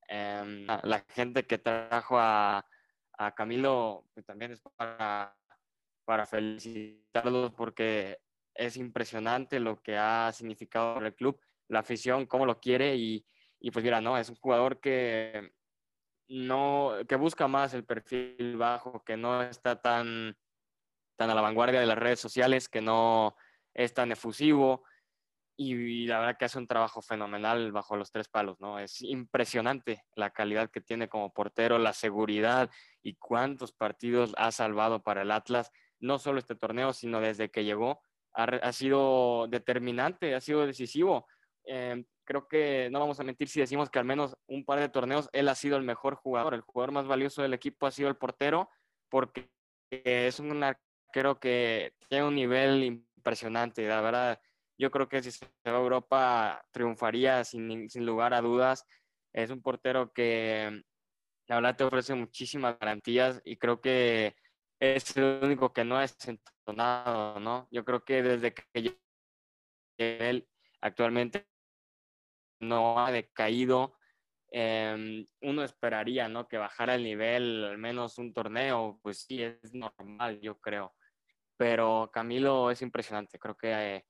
Em, 0.09 0.67
la 0.67 1.05
gente 1.11 1.47
que 1.47 1.59
trajo 1.59 2.19
a, 2.19 2.65
Camilo 3.35 4.05
pues, 4.15 4.27
también 4.27 4.53
es 4.53 4.63
para, 4.77 5.35
para 6.05 6.27
felicitarlos 6.27 7.53
porque 7.53 8.19
es 8.55 8.77
impresionante 8.77 9.59
lo 9.59 9.83
que 9.83 9.97
ha 9.97 10.31
significado 10.33 10.99
el 10.99 11.15
club, 11.15 11.41
la 11.69 11.81
afición, 11.81 12.27
cómo 12.27 12.47
lo 12.47 12.61
quiere 12.61 12.95
y, 12.97 13.27
y 13.59 13.71
pues 13.71 13.85
mira, 13.85 14.01
no, 14.01 14.19
es 14.19 14.29
un 14.29 14.37
jugador 14.37 14.81
que 14.81 15.51
no, 16.29 16.95
que 17.09 17.17
busca 17.17 17.49
más 17.49 17.75
el 17.75 17.85
perfil 17.85 18.57
bajo, 18.57 19.03
que 19.05 19.17
no 19.17 19.43
está 19.43 19.81
tan, 19.81 20.37
tan 21.17 21.31
a 21.31 21.35
la 21.35 21.41
vanguardia 21.41 21.81
de 21.81 21.87
las 21.87 21.99
redes 21.99 22.21
sociales, 22.21 22.69
que 22.69 22.81
no 22.81 23.37
es 23.75 23.95
tan 23.95 24.13
efusivo 24.13 24.85
y, 25.59 26.07
la 26.07 26.19
verdad 26.19 26.37
que 26.39 26.45
hace 26.45 26.59
un 26.59 26.67
trabajo 26.67 27.01
fenomenal 27.01 27.73
bajo 27.73 27.97
los 27.97 28.13
tres 28.13 28.29
palos, 28.29 28.61
¿no? 28.61 28.79
Es 28.79 29.01
impresionante 29.01 30.05
la 30.15 30.31
calidad 30.31 30.71
que 30.71 30.83
tiene 30.83 31.09
como 31.09 31.33
portero, 31.33 31.79
la 31.79 31.95
seguridad 31.95 32.71
y 33.03 33.15
cuántos 33.15 33.73
partidos 33.73 34.35
ha 34.37 34.53
salvado 34.53 35.03
para 35.03 35.23
el 35.23 35.31
Atlas, 35.31 35.73
no 35.99 36.19
solo 36.19 36.39
este 36.39 36.57
torneo, 36.57 36.93
sino 36.93 37.21
desde 37.21 37.51
que 37.51 37.65
llegó, 37.65 38.03
ha, 38.35 38.71
sido 38.73 39.47
determinante, 39.49 40.35
ha 40.35 40.43
sido 40.43 40.67
decisivo. 40.67 41.27
Em, 41.65 42.05
creo 42.27 42.49
que 42.49 42.91
no 42.91 43.01
vamos 43.01 43.19
a 43.21 43.25
mentir 43.25 43.49
si 43.49 43.61
decimos 43.61 43.89
que 43.89 43.99
al 43.99 44.05
menos 44.05 44.37
un 44.47 44.65
par 44.65 44.81
de 44.81 44.91
torneos 44.91 45.31
él 45.33 45.49
ha 45.49 45.55
sido 45.55 45.79
el 45.79 45.85
mejor 45.85 46.17
jugador, 46.17 46.53
el 46.53 46.61
jugador 46.61 46.93
más 46.93 47.07
valioso 47.07 47.41
del 47.41 47.55
equipo 47.55 47.87
ha 47.87 47.91
sido 47.91 48.09
el 48.11 48.17
portero, 48.17 48.69
porque 49.09 49.49
es 49.91 50.41
un 50.41 50.63
arquero 50.63 51.41
que 51.41 51.95
tiene 52.09 52.27
un 52.27 52.35
nivel 52.35 52.85
impresionante, 52.85 53.87
la 53.89 54.01
verdad. 54.03 54.41
Yo 54.79 54.91
creo 54.91 55.09
que 55.09 55.23
si 55.23 55.31
se 55.31 55.47
va 55.67 55.79
a 55.79 55.81
Europa 55.81 56.67
triunfaría 56.73 57.45
sin, 57.45 57.89
sin 57.89 58.05
lugar 58.05 58.35
a 58.35 58.43
dudas. 58.43 58.85
Es 59.33 59.51
un 59.51 59.63
portero 59.63 60.13
que 60.13 60.83
la 61.47 61.57
verdad 61.57 61.77
te 61.77 61.85
ofrece 61.85 62.15
muchísimas 62.15 62.79
garantías 62.79 63.41
y 63.45 63.57
creo 63.57 63.81
que 63.81 64.35
es 64.81 65.17
el 65.17 65.41
único 65.43 65.73
que 65.73 65.85
no 65.85 66.01
es 66.03 66.17
entonado, 66.27 67.41
¿no? 67.41 67.69
Yo 67.71 67.85
creo 67.85 68.05
que 68.05 68.23
desde 68.23 68.53
que 68.55 68.99
él 69.99 70.49
actualmente 70.81 71.47
no 72.61 72.99
ha 73.05 73.11
decaído. 73.11 73.97
Em, 74.51 75.27
uno 75.43 75.63
esperaría, 75.65 76.29
¿no? 76.29 76.49
Que 76.49 76.59
bajara 76.59 76.95
el 76.95 77.03
nivel, 77.05 77.65
al 77.65 77.79
menos 77.79 78.19
un 78.19 78.33
torneo, 78.33 78.99
pues 79.03 79.25
sí, 79.27 79.43
es 79.43 79.75
normal, 79.75 80.41
yo 80.41 80.59
creo. 80.61 80.95
Pero 81.57 82.11
Camilo 82.13 82.71
es 82.71 82.83
impresionante, 82.83 83.39
creo 83.39 83.57
que 83.57 83.97
eh, 83.97 84.07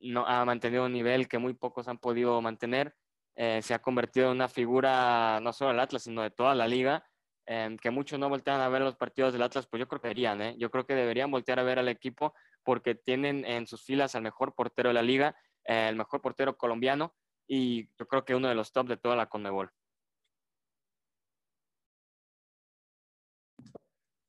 no, 0.00 0.26
ha 0.26 0.44
mantenido 0.44 0.86
un 0.86 0.92
nivel 0.92 1.28
que 1.28 1.38
muy 1.38 1.54
pocos 1.54 1.88
han 1.88 1.98
podido 1.98 2.40
mantener. 2.40 2.94
Eh, 3.36 3.60
se 3.62 3.74
ha 3.74 3.80
convertido 3.80 4.26
en 4.26 4.32
una 4.36 4.48
figura 4.48 5.40
no 5.42 5.52
solo 5.52 5.70
del 5.70 5.80
Atlas, 5.80 6.04
sino 6.04 6.22
de 6.22 6.30
toda 6.30 6.54
la 6.54 6.66
liga. 6.66 7.04
Em, 7.48 7.76
que 7.76 7.90
muchos 7.90 8.18
no 8.18 8.28
voltean 8.28 8.60
a 8.60 8.68
ver 8.68 8.82
los 8.82 8.96
partidos 8.96 9.32
del 9.32 9.42
Atlas, 9.42 9.68
pues 9.68 9.78
yo 9.78 9.86
creo 9.86 10.00
que 10.00 10.08
deberían, 10.08 10.42
¿eh? 10.42 10.56
Yo 10.58 10.70
creo 10.70 10.84
que 10.84 10.96
deberían 10.96 11.30
voltear 11.30 11.60
a 11.60 11.62
ver 11.62 11.78
al 11.78 11.88
equipo 11.88 12.34
porque 12.64 12.96
tienen 12.96 13.44
en 13.44 13.68
sus 13.68 13.84
filas 13.84 14.16
al 14.16 14.22
mejor 14.22 14.54
portero 14.54 14.88
de 14.88 14.94
la 14.94 15.02
liga, 15.02 15.36
el 15.64 15.94
mejor 15.94 16.20
portero 16.22 16.56
colombiano, 16.56 17.14
y 17.46 17.88
yo 17.98 18.06
creo 18.06 18.24
que 18.24 18.34
uno 18.34 18.48
de 18.48 18.54
los 18.54 18.72
top 18.72 18.88
de 18.88 18.96
toda 18.96 19.16
la 19.16 19.28
Conmebol. 19.28 19.70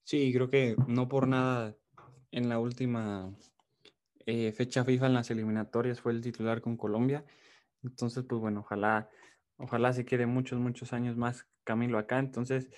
Sí, 0.03 0.31
creo 0.33 0.49
que 0.49 0.75
no 0.87 1.09
por 1.09 1.27
nada 1.27 1.75
en 2.31 2.47
la 2.47 2.59
última 2.59 3.33
eh, 4.25 4.51
fecha 4.53 4.85
FIFA 4.85 5.07
en 5.07 5.13
las 5.13 5.31
eliminatorias 5.31 5.99
fue 6.01 6.13
el 6.13 6.21
titular 6.21 6.61
con 6.61 6.77
Colombia. 6.77 7.25
Entonces, 7.83 8.23
pues 8.27 8.39
bueno, 8.39 8.61
ojalá, 8.61 9.09
ojalá 9.57 9.93
se 9.93 10.05
quede 10.05 10.25
muchos, 10.25 10.59
muchos 10.59 10.93
años 10.93 11.17
más 11.17 11.47
Camilo 11.63 11.97
acá. 11.97 12.19
Entonces, 12.19 12.69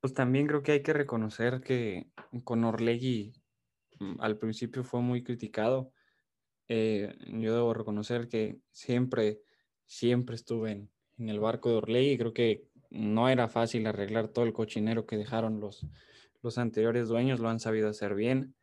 pues 0.00 0.14
también 0.14 0.46
creo 0.46 0.62
que 0.62 0.72
hay 0.72 0.82
que 0.82 0.92
reconocer 0.92 1.60
que 1.60 2.10
con 2.44 2.62
Orlegui 2.64 3.32
mm, 3.98 4.20
al 4.20 4.38
principio 4.38 4.84
fue 4.84 5.00
muy 5.00 5.24
criticado 5.24 5.92
eh, 6.68 7.14
yo 7.26 7.54
debo 7.54 7.74
reconocer 7.74 8.28
que 8.28 8.58
siempre, 8.70 9.40
siempre 9.86 10.34
estuve 10.36 10.72
en, 10.72 10.90
el 11.18 11.38
barco 11.38 11.68
de 11.68 11.76
Orley 11.76 12.10
y 12.10 12.18
creo 12.18 12.32
que 12.32 12.64
no 12.90 13.28
era 13.28 13.48
fácil 13.48 13.86
arreglar 13.86 14.28
todo 14.28 14.44
el 14.44 14.52
cochinero 14.52 15.06
que 15.06 15.16
dejaron 15.16 15.60
los, 15.60 15.86
los 16.42 16.58
anteriores 16.58 17.08
dueños, 17.08 17.40
lo 17.40 17.48
han 17.48 17.60
sabido 17.60 17.88
hacer 17.88 18.14
bien. 18.14 18.54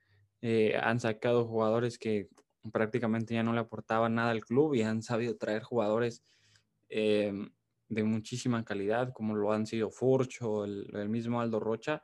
Eh, 0.42 0.76
han 0.82 1.00
sacado 1.00 1.46
jugadores 1.46 1.98
que 1.98 2.28
prácticamente 2.72 3.36
ya 3.36 3.44
no 3.44 3.54
le 3.54 3.60
aportaban 3.60 4.16
nada 4.16 4.32
al 4.32 4.44
club 4.44 4.74
y 4.74 4.82
han 4.82 5.02
sabido 5.02 5.38
traer 5.38 5.64
jugadores 5.64 6.24
eh, 6.90 7.32
de 7.88 8.04
muchísima 8.04 8.66
calidad, 8.66 9.14
como 9.14 9.36
lo 9.36 9.54
han 9.54 9.66
sido 9.66 9.92
Furch 9.92 10.40
el 10.94 11.10
mismo 11.10 11.40
Aldo 11.40 11.60
Rocha 11.60 12.02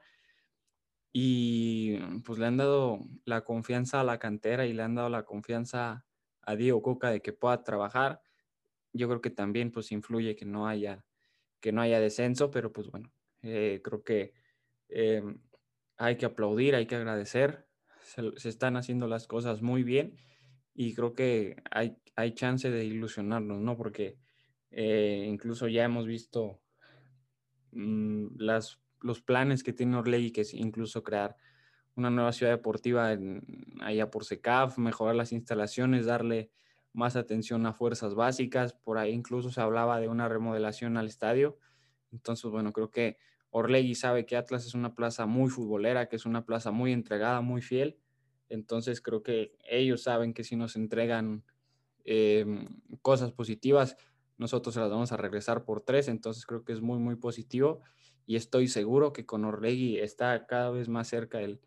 y 1.19 1.97
pues 2.23 2.37
le 2.37 2.45
han 2.45 2.57
dado 2.57 2.99
la 3.25 3.43
confianza 3.43 3.99
a 3.99 4.03
la 4.03 4.19
cantera 4.19 4.67
y 4.67 4.73
le 4.73 4.83
han 4.83 4.93
dado 4.93 5.09
la 5.09 5.25
confianza 5.25 6.05
a 6.43 6.55
Diego 6.55 6.83
Coca 6.83 7.09
de 7.09 7.23
que 7.23 7.33
pueda 7.33 7.63
trabajar. 7.63 8.21
Yo 8.93 9.07
creo 9.07 9.19
que 9.19 9.31
también 9.31 9.71
pues 9.71 9.91
influye 9.91 10.35
que 10.35 10.45
no 10.45 10.67
haya, 10.67 11.03
que 11.59 11.71
no 11.71 11.81
haya 11.81 11.99
descenso, 11.99 12.51
pero 12.51 12.71
pues 12.71 12.91
bueno, 12.91 13.11
eh, 13.41 13.81
creo 13.83 14.03
que 14.03 14.35
eh, 14.89 15.23
hay 15.97 16.17
que 16.17 16.27
aplaudir, 16.27 16.75
hay 16.75 16.85
que 16.85 16.97
agradecer. 16.97 17.67
Se, 18.03 18.47
están 18.47 18.77
haciendo 18.77 19.07
las 19.07 19.25
cosas 19.25 19.63
muy 19.63 19.81
bien 19.81 20.17
y 20.75 20.93
creo 20.93 21.15
que 21.15 21.55
hay, 21.71 21.97
hay 22.15 22.35
chance 22.35 22.69
de 22.69 22.85
ilusionarnos, 22.85 23.59
¿no? 23.59 23.75
Porque 23.75 24.19
eh, 24.69 25.25
incluso 25.27 25.67
ya 25.67 25.83
hemos 25.83 26.05
visto 26.05 26.61
mm, 27.71 28.35
las 28.37 28.83
los 29.07 29.21
planes 29.21 29.63
que 29.63 29.73
tiene 29.73 29.97
Orlegui, 29.97 30.31
que 30.31 30.41
es 30.41 30.53
incluso 30.53 31.03
crear 31.03 31.35
una 31.95 32.11
nueva 32.11 32.31
ciudad 32.31 32.51
deportiva 32.51 33.13
en, 33.13 33.41
allá 33.81 34.11
por 34.11 34.23
SECAF, 34.23 34.77
mejorar 34.77 35.15
las 35.15 35.31
instalaciones, 35.31 36.05
darle 36.05 36.51
más 36.93 37.15
atención 37.15 37.65
a 37.65 37.73
fuerzas 37.73 38.13
básicas, 38.13 38.73
por 38.73 38.97
ahí 38.97 39.11
incluso 39.11 39.49
se 39.49 39.61
hablaba 39.61 39.99
de 39.99 40.07
una 40.07 40.29
remodelación 40.29 40.97
al 40.97 41.07
estadio. 41.07 41.57
Entonces, 42.11 42.51
bueno, 42.51 42.71
creo 42.71 42.91
que 42.91 43.17
Orlegui 43.49 43.95
sabe 43.95 44.25
que 44.25 44.35
Atlas 44.35 44.65
es 44.65 44.73
una 44.73 44.93
plaza 44.93 45.25
muy 45.25 45.49
futbolera, 45.49 46.07
que 46.07 46.17
es 46.17 46.25
una 46.25 46.45
plaza 46.45 46.71
muy 46.71 46.91
entregada, 46.91 47.41
muy 47.41 47.61
fiel. 47.61 47.97
Entonces, 48.49 49.01
creo 49.01 49.23
que 49.23 49.55
ellos 49.69 50.03
saben 50.03 50.33
que 50.33 50.43
si 50.43 50.55
nos 50.55 50.75
entregan 50.75 51.43
em, 52.03 52.67
cosas 53.01 53.31
positivas, 53.31 53.97
nosotros 54.37 54.75
se 54.75 54.81
las 54.81 54.89
vamos 54.89 55.11
a 55.11 55.17
regresar 55.17 55.65
por 55.65 55.81
tres. 55.81 56.07
Entonces, 56.07 56.45
creo 56.45 56.63
que 56.63 56.73
es 56.73 56.81
muy, 56.81 56.99
muy 56.99 57.15
positivo 57.15 57.81
y 58.27 58.35
estoy 58.35 58.67
seguro 58.67 59.13
que 59.13 59.25
con 59.25 59.45
Orlegui 59.45 59.99
está 59.99 60.45
cada 60.45 60.69
vez 60.69 60.89
más 60.89 61.07
cerca 61.07 61.41
el, 61.41 61.61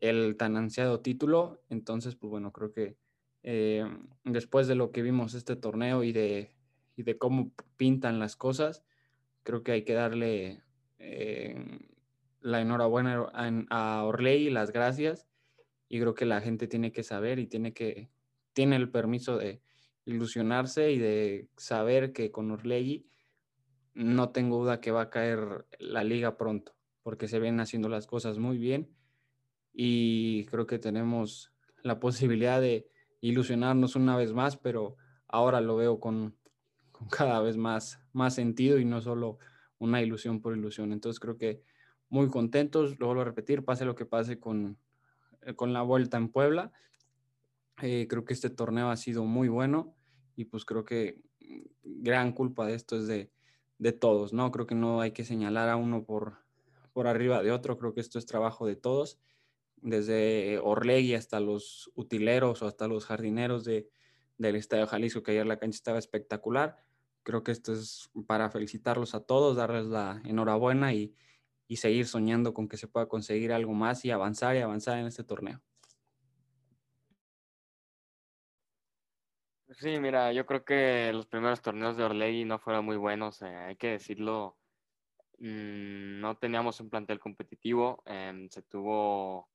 el 0.00 0.36
tan 0.36 0.58
ansiado 0.58 1.00
título. 1.00 1.62
Entonces, 1.70 2.16
pues 2.16 2.30
bueno, 2.30 2.52
creo 2.52 2.70
que 2.70 2.98
eh, 3.42 3.84
después 4.24 4.68
de 4.68 4.74
lo 4.74 4.92
que 4.92 5.00
vimos 5.00 5.32
este 5.32 5.56
torneo 5.56 6.04
y 6.04 6.12
de, 6.12 6.54
y 6.96 7.02
de 7.02 7.16
cómo 7.16 7.52
pintan 7.78 8.18
las 8.18 8.36
cosas, 8.36 8.84
creo 9.42 9.62
que 9.62 9.72
hay 9.72 9.84
que 9.84 9.94
darle 9.94 10.62
eh, 10.98 11.80
la 12.42 12.60
enhorabuena 12.60 13.30
a, 13.32 14.02
a 14.02 14.22
y 14.22 14.50
las 14.50 14.72
gracias. 14.72 15.26
Y 15.88 15.98
creo 15.98 16.14
que 16.14 16.26
la 16.26 16.42
gente 16.42 16.68
tiene 16.68 16.92
que 16.92 17.02
saber 17.02 17.38
y 17.38 17.46
tiene 17.46 17.72
que, 17.72 18.10
tiene 18.52 18.76
el 18.76 18.90
permiso 18.90 19.38
de 19.38 19.62
ilusionarse 20.04 20.92
y 20.92 20.98
de 20.98 21.48
saber 21.56 22.12
que 22.12 22.30
con 22.30 22.50
Orlegui 22.50 23.06
no 23.94 24.30
tengo 24.30 24.58
duda 24.58 24.80
que 24.80 24.90
va 24.90 25.02
a 25.02 25.10
caer 25.10 25.66
la 25.78 26.04
liga 26.04 26.36
pronto, 26.36 26.74
porque 27.02 27.28
se 27.28 27.38
ven 27.38 27.60
haciendo 27.60 27.88
las 27.88 28.06
cosas 28.06 28.38
muy 28.38 28.58
bien 28.58 28.94
y 29.72 30.44
creo 30.46 30.66
que 30.66 30.78
tenemos 30.78 31.52
la 31.82 32.00
posibilidad 32.00 32.60
de 32.60 32.88
ilusionarnos 33.20 33.96
una 33.96 34.16
vez 34.16 34.32
más, 34.32 34.56
pero 34.56 34.96
ahora 35.28 35.60
lo 35.60 35.76
veo 35.76 36.00
con, 36.00 36.36
cada 37.10 37.40
vez 37.40 37.56
más, 37.56 38.00
más 38.12 38.34
sentido 38.34 38.78
y 38.78 38.84
no 38.84 39.00
solo 39.00 39.38
una 39.78 40.02
ilusión 40.02 40.40
por 40.40 40.56
ilusión. 40.56 40.92
Entonces 40.92 41.20
creo 41.20 41.38
que 41.38 41.62
muy 42.08 42.28
contentos, 42.28 42.98
lo 42.98 43.06
vuelvo 43.06 43.22
a 43.22 43.26
repetir, 43.26 43.64
pase 43.64 43.84
lo 43.84 43.94
que 43.94 44.04
pase 44.04 44.38
con, 44.38 44.78
eh, 45.42 45.54
con 45.54 45.72
la 45.72 45.82
vuelta 45.82 46.16
en 46.16 46.28
Puebla. 46.28 46.72
Eh, 47.82 48.06
creo 48.08 48.24
que 48.24 48.34
este 48.34 48.50
torneo 48.50 48.90
ha 48.90 48.96
sido 48.96 49.24
muy 49.24 49.48
bueno 49.48 49.94
y 50.36 50.44
pues 50.44 50.64
creo 50.64 50.84
que 50.84 51.20
gran 51.82 52.32
culpa 52.32 52.66
de 52.66 52.74
esto 52.74 52.96
es 52.96 53.06
de, 53.06 53.30
de 53.80 53.92
todos, 53.92 54.32
¿no? 54.34 54.52
Creo 54.52 54.66
que 54.66 54.74
no 54.74 55.00
hay 55.00 55.12
que 55.12 55.24
señalar 55.24 55.70
a 55.70 55.76
uno 55.76 56.04
por, 56.04 56.36
por 56.92 57.06
arriba 57.06 57.42
de 57.42 57.50
otro, 57.50 57.78
creo 57.78 57.94
que 57.94 58.02
esto 58.02 58.18
es 58.18 58.26
trabajo 58.26 58.66
de 58.66 58.76
todos, 58.76 59.18
desde 59.76 60.58
Orlegui 60.58 61.14
hasta 61.14 61.40
los 61.40 61.90
utileros 61.94 62.60
o 62.60 62.66
hasta 62.66 62.86
los 62.88 63.06
jardineros 63.06 63.64
de, 63.64 63.88
del 64.36 64.56
Estadio 64.56 64.86
Jalisco, 64.86 65.22
que 65.22 65.30
ayer 65.30 65.46
la 65.46 65.58
cancha 65.58 65.76
estaba 65.76 65.98
espectacular. 65.98 66.76
Creo 67.22 67.42
que 67.42 67.52
esto 67.52 67.72
es 67.72 68.10
para 68.26 68.50
felicitarlos 68.50 69.14
a 69.14 69.20
todos, 69.20 69.56
darles 69.56 69.86
la 69.86 70.20
enhorabuena 70.26 70.92
y, 70.92 71.14
y 71.66 71.76
seguir 71.76 72.06
soñando 72.06 72.52
con 72.52 72.68
que 72.68 72.76
se 72.76 72.86
pueda 72.86 73.08
conseguir 73.08 73.50
algo 73.50 73.72
más 73.72 74.04
y 74.04 74.10
avanzar 74.10 74.56
y 74.56 74.58
avanzar 74.58 74.98
en 74.98 75.06
este 75.06 75.24
torneo. 75.24 75.62
Sí, 79.80 79.98
mira, 79.98 80.30
yo 80.34 80.44
creo 80.44 80.62
que 80.62 81.10
los 81.14 81.26
primeros 81.26 81.62
torneos 81.62 81.96
de 81.96 82.04
Orlegui 82.04 82.44
no 82.44 82.58
fueron 82.58 82.84
muy 82.84 82.98
buenos, 82.98 83.40
eh, 83.40 83.46
hay 83.46 83.76
que 83.76 83.88
decirlo. 83.92 84.58
Mm, 85.38 86.20
no 86.20 86.36
teníamos 86.38 86.80
un 86.80 86.90
plantel 86.90 87.20
competitivo, 87.20 88.02
em, 88.06 88.48
se 88.50 88.62
tuvo 88.62 89.50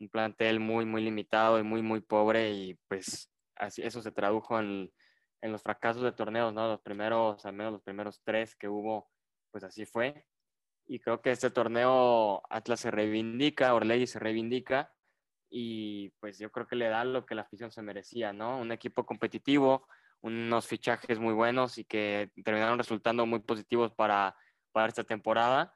un 0.00 0.08
plantel 0.10 0.60
muy, 0.60 0.84
muy 0.86 1.02
limitado 1.02 1.58
y 1.60 1.64
muy, 1.64 1.82
muy 1.82 2.00
pobre 2.02 2.52
y 2.52 2.74
pues 2.88 3.32
así, 3.56 3.82
eso 3.82 4.02
se 4.02 4.12
tradujo 4.12 4.58
en, 4.60 4.92
en 5.42 5.52
los 5.52 5.62
fracasos 5.62 6.02
de 6.02 6.12
torneos, 6.12 6.54
¿no? 6.54 6.68
Los 6.68 6.82
primeros, 6.82 7.46
al 7.46 7.54
menos 7.54 7.72
los 7.74 7.82
primeros 7.82 8.22
tres 8.24 8.56
que 8.56 8.68
hubo, 8.68 9.10
pues 9.52 9.64
así 9.64 9.86
fue. 9.86 10.26
Y 10.86 11.00
creo 11.00 11.22
que 11.22 11.32
este 11.32 11.50
torneo 11.50 12.42
Atlas 12.50 12.80
se 12.80 12.90
reivindica, 12.92 13.74
Orlegi 13.74 14.06
se 14.08 14.20
reivindica 14.20 14.95
y 15.58 16.10
pues 16.20 16.38
yo 16.38 16.52
creo 16.52 16.66
que 16.66 16.76
le 16.76 16.90
da 16.90 17.02
lo 17.02 17.24
que 17.24 17.34
la 17.34 17.40
afición 17.40 17.70
se 17.70 17.80
merecía, 17.80 18.30
¿no? 18.34 18.58
Un 18.58 18.72
equipo 18.72 19.06
competitivo, 19.06 19.88
unos 20.20 20.66
fichajes 20.66 21.18
muy 21.18 21.32
buenos 21.32 21.78
y 21.78 21.84
que 21.86 22.30
terminaron 22.44 22.76
resultando 22.76 23.24
muy 23.24 23.38
positivos 23.38 23.90
para, 23.94 24.36
para 24.70 24.88
esta 24.88 25.04
temporada. 25.04 25.74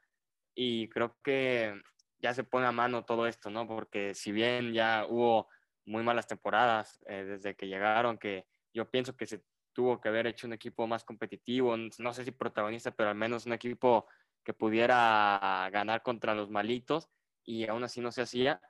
Y 0.54 0.90
creo 0.90 1.16
que 1.24 1.80
ya 2.18 2.34
se 2.34 2.44
pone 2.44 2.66
a 2.66 2.72
mano 2.72 3.06
todo 3.06 3.26
esto, 3.26 3.48
¿no? 3.48 3.66
Porque 3.66 4.12
si 4.12 4.32
bien 4.32 4.74
ya 4.74 5.06
hubo 5.08 5.48
muy 5.86 6.02
malas 6.02 6.26
temporadas 6.26 7.02
eh, 7.06 7.24
desde 7.24 7.56
que 7.56 7.66
llegaron, 7.66 8.18
que 8.18 8.44
yo 8.74 8.90
pienso 8.90 9.16
que 9.16 9.24
se 9.24 9.42
tuvo 9.72 9.98
que 9.98 10.10
haber 10.10 10.26
hecho 10.26 10.46
un 10.46 10.52
equipo 10.52 10.86
más 10.86 11.04
competitivo, 11.04 11.74
no 11.78 12.12
sé 12.12 12.26
si 12.26 12.32
protagonista, 12.32 12.90
pero 12.90 13.08
al 13.08 13.14
menos 13.16 13.46
un 13.46 13.54
equipo 13.54 14.06
que 14.44 14.52
pudiera 14.52 15.70
ganar 15.72 16.02
contra 16.02 16.34
los 16.34 16.50
malitos 16.50 17.08
y 17.46 17.66
aún 17.66 17.82
así 17.82 18.02
no 18.02 18.12
se 18.12 18.20
hacía. 18.20 18.60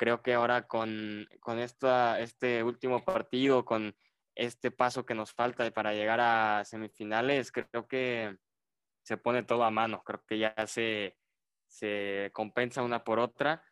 Creo 0.00 0.22
que 0.22 0.32
ahora 0.32 0.66
con, 0.66 1.28
con 1.40 1.58
esta, 1.58 2.20
este 2.20 2.62
último 2.62 3.04
partido, 3.04 3.66
con 3.66 3.94
este 4.34 4.70
paso 4.70 5.04
que 5.04 5.14
nos 5.14 5.34
falta 5.34 5.70
para 5.72 5.92
llegar 5.92 6.20
a 6.22 6.64
semifinales, 6.64 7.52
creo 7.52 7.86
que 7.86 8.34
se 9.02 9.18
pone 9.18 9.42
todo 9.42 9.62
a 9.62 9.70
mano, 9.70 10.02
creo 10.02 10.24
que 10.26 10.38
ya 10.38 10.54
se, 10.66 11.18
se 11.66 12.30
compensa 12.32 12.82
una 12.82 13.04
por 13.04 13.18
otra. 13.18 13.62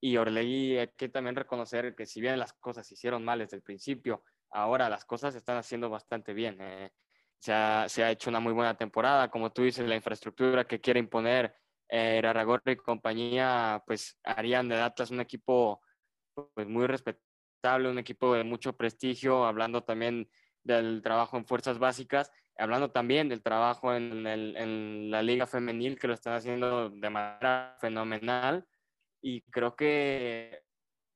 Y 0.00 0.16
Orlegui 0.16 0.76
hay 0.76 0.88
que 0.88 1.08
también 1.08 1.36
reconocer 1.36 1.94
que 1.94 2.04
si 2.04 2.20
bien 2.20 2.36
las 2.40 2.52
cosas 2.54 2.84
se 2.84 2.94
hicieron 2.94 3.24
mal 3.24 3.38
desde 3.38 3.56
el 3.56 3.62
principio, 3.62 4.24
ahora 4.50 4.88
las 4.88 5.04
cosas 5.04 5.34
se 5.34 5.38
están 5.38 5.56
haciendo 5.56 5.88
bastante 5.88 6.34
bien. 6.34 6.60
Eh. 6.60 6.90
Se, 7.38 7.52
ha, 7.52 7.88
se, 7.88 8.02
ha, 8.02 8.10
hecho 8.10 8.28
una 8.28 8.40
muy 8.40 8.52
buena 8.52 8.76
temporada, 8.76 9.30
como 9.30 9.52
tú 9.52 9.62
dices, 9.62 9.86
la 9.86 9.94
infraestructura 9.94 10.64
que 10.66 10.80
quiere 10.80 10.98
imponer 10.98 11.54
eh, 11.88 12.20
Raragorri 12.22 12.72
y 12.72 12.76
compañía, 12.76 13.82
pues 13.86 14.18
harían 14.24 14.68
de 14.68 14.76
Atlas 14.80 15.10
un 15.10 15.20
equipo 15.20 15.80
pues, 16.54 16.66
muy 16.66 16.86
respetable, 16.86 17.88
un 17.88 17.98
equipo 17.98 18.34
de 18.34 18.44
mucho 18.44 18.76
prestigio, 18.76 19.44
hablando 19.44 19.84
también 19.84 20.28
del 20.64 21.00
trabajo 21.02 21.36
en 21.36 21.46
fuerzas 21.46 21.78
básicas, 21.78 22.32
hablando 22.58 22.90
también 22.90 23.28
del 23.28 23.42
trabajo 23.42 23.94
en, 23.94 25.10
la 25.10 25.22
liga 25.22 25.46
femenil, 25.46 25.98
que 25.98 26.08
lo 26.08 26.14
están 26.14 26.34
haciendo 26.34 26.90
de 26.90 27.10
manera 27.10 27.76
fenomenal. 27.80 28.66
Y 29.22 29.42
creo 29.42 29.74
que 29.76 30.62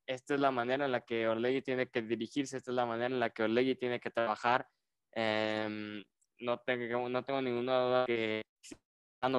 esta 0.06 0.34
es 0.34 0.40
la 0.40 0.50
manera 0.50 0.84
en 0.86 0.92
la 0.92 1.02
que 1.02 1.28
Orlegui 1.28 1.62
tiene 1.62 1.88
que 1.88 2.02
dirigirse, 2.02 2.56
esta 2.56 2.70
es 2.70 2.74
la 2.74 2.86
manera 2.86 3.14
en 3.14 3.20
la 3.20 3.30
que 3.30 3.42
Orlegui 3.42 3.74
tiene 3.76 4.00
que 4.00 4.10
trabajar. 4.10 4.68
Eh, 5.14 6.02
no, 6.38 6.58
tengo, 6.58 7.08
no 7.08 7.24
tengo 7.24 7.42
ninguna 7.42 7.80
duda 7.80 8.06
que 8.06 8.42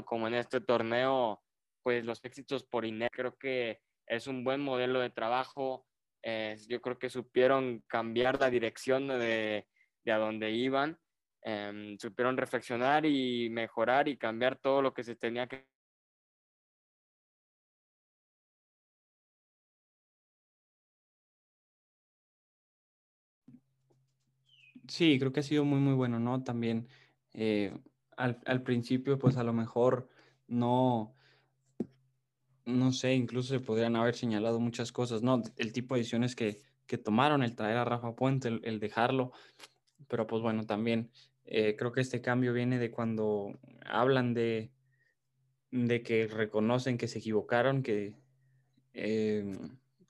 como 0.06 0.28
en 0.28 0.36
este 0.36 0.62
torneo, 0.62 1.42
pues 1.84 2.06
los 2.06 2.24
éxitos 2.24 2.64
por 2.64 2.86
INE 2.86 3.10
creo 3.12 3.36
que 3.38 3.82
es 4.06 4.28
un 4.28 4.44
buen 4.44 4.62
modelo 4.62 5.00
de 5.00 5.10
trabajo. 5.10 5.88
Eh, 6.24 6.56
yo 6.70 6.82
creo 6.82 7.00
que 7.00 7.10
supieron 7.10 7.84
cambiar 7.88 8.40
la 8.40 8.50
dirección 8.52 9.08
de, 9.08 9.68
de 10.04 10.12
a 10.12 10.18
dónde 10.20 10.52
iban, 10.52 11.00
eh, 11.44 11.96
supieron 12.00 12.38
reflexionar 12.38 13.06
y 13.08 13.50
mejorar 13.50 14.08
y 14.08 14.18
cambiar 14.18 14.60
todo 14.60 14.84
lo 14.84 14.94
que 14.94 15.04
se 15.04 15.16
tenía 15.16 15.48
que 15.48 15.66
Sí, 24.88 25.18
creo 25.20 25.32
que 25.32 25.40
ha 25.40 25.44
sido 25.44 25.64
muy, 25.64 25.80
muy 25.80 25.94
bueno, 25.94 26.20
¿no? 26.20 26.44
También 26.44 26.88
eh, 27.34 27.74
al, 28.22 28.40
al, 28.46 28.64
principio, 28.64 29.18
pues 29.20 29.38
a 29.38 29.44
lo 29.44 29.54
mejor 29.54 30.10
no, 30.48 31.16
no 32.66 32.92
sé, 32.92 33.14
incluso 33.14 33.54
se 33.54 33.60
podrían 33.60 33.96
haber 33.96 34.16
señalado 34.16 34.60
muchas 34.60 34.92
cosas, 34.92 35.22
¿no? 35.22 35.42
El 35.58 35.74
tipo 35.74 35.96
de 35.96 36.02
decisiones 36.02 36.36
que, 36.36 36.62
que 36.86 36.98
tomaron, 36.98 37.44
el 37.44 37.56
traer 37.56 37.78
a 37.78 37.86
Rafa 37.86 38.16
Puente, 38.16 38.48
el, 38.48 38.62
el 38.64 38.80
dejarlo, 38.80 39.32
pero 40.08 40.28
pues 40.28 40.42
bueno, 40.42 40.66
también 40.66 41.10
eh, 41.46 41.76
creo 41.78 41.92
que 41.92 42.02
este 42.02 42.22
cambio 42.22 42.54
viene 42.54 42.80
de 42.80 42.92
cuando 42.92 43.60
hablan 43.86 44.34
de, 44.34 44.72
de 45.72 46.04
que 46.04 46.28
reconocen 46.28 46.98
que 46.98 47.08
se 47.08 47.20
equivocaron, 47.20 47.84
que, 47.84 48.14
eh, 48.94 49.58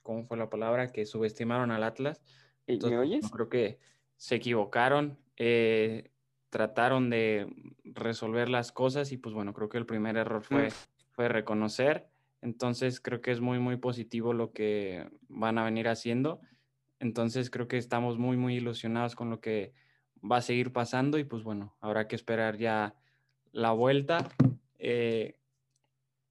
¿cómo 0.01 0.25
fue 0.25 0.37
la 0.37 0.49
palabra? 0.49 0.91
Que 0.91 1.05
subestimaron 1.05 1.71
al 1.71 1.83
Atlas. 1.83 2.21
Entonces, 2.67 2.97
¿Me 2.97 3.05
oyes? 3.05 3.31
creo 3.31 3.49
que 3.49 3.79
se 4.17 4.35
equivocaron, 4.35 5.17
eh, 5.37 6.10
trataron 6.51 7.09
de 7.09 7.47
resolver 7.85 8.49
las 8.49 8.71
cosas 8.71 9.11
y 9.11 9.17
pues 9.17 9.33
bueno, 9.33 9.53
creo 9.53 9.69
que 9.69 9.77
el 9.77 9.85
primer 9.85 10.17
error 10.17 10.43
fue, 10.43 10.67
mm. 10.67 10.71
fue 11.11 11.27
reconocer. 11.29 12.07
Entonces 12.41 12.99
creo 12.99 13.21
que 13.21 13.31
es 13.31 13.39
muy, 13.39 13.57
muy 13.57 13.77
positivo 13.77 14.33
lo 14.33 14.51
que 14.51 15.09
van 15.29 15.57
a 15.57 15.63
venir 15.63 15.87
haciendo. 15.87 16.41
Entonces 16.99 17.49
creo 17.49 17.67
que 17.67 17.77
estamos 17.77 18.19
muy, 18.19 18.37
muy 18.37 18.55
ilusionados 18.55 19.15
con 19.15 19.29
lo 19.29 19.39
que 19.39 19.73
va 20.29 20.37
a 20.37 20.41
seguir 20.41 20.73
pasando 20.73 21.17
y 21.17 21.23
pues 21.23 21.43
bueno, 21.43 21.75
habrá 21.79 22.07
que 22.07 22.15
esperar 22.15 22.57
ya 22.57 22.95
la 23.53 23.71
vuelta. 23.71 24.29
Eh, 24.77 25.37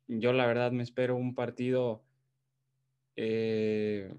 yo 0.07 0.33
la 0.35 0.47
verdad 0.47 0.71
me 0.71 0.83
espero 0.83 1.17
un 1.17 1.35
partido 1.35 2.05
eh, 3.17 4.15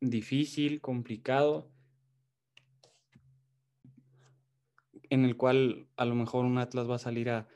difícil, 0.00 0.80
complicado 0.80 1.68
en 5.10 5.24
el 5.24 5.36
cual 5.36 5.86
a 5.96 6.04
lo 6.04 6.14
mejor 6.14 6.44
un 6.44 6.58
Atlas 6.58 6.88
va 6.88 6.96
a 6.96 6.98
salir 6.98 7.30
a 7.30 7.46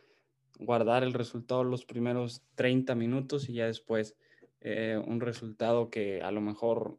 guardar 0.59 1.05
el 1.05 1.13
resultado 1.13 1.65
los 1.65 1.85
primeros 1.85 2.43
30 2.57 2.95
minutos 2.95 3.49
y 3.49 3.55
ya 3.55 3.67
después 3.67 4.17
eh, 4.61 5.01
un 5.07 5.21
resultado 5.21 5.91
que 5.91 6.21
a 6.23 6.31
lo 6.31 6.41
mejor 6.41 6.99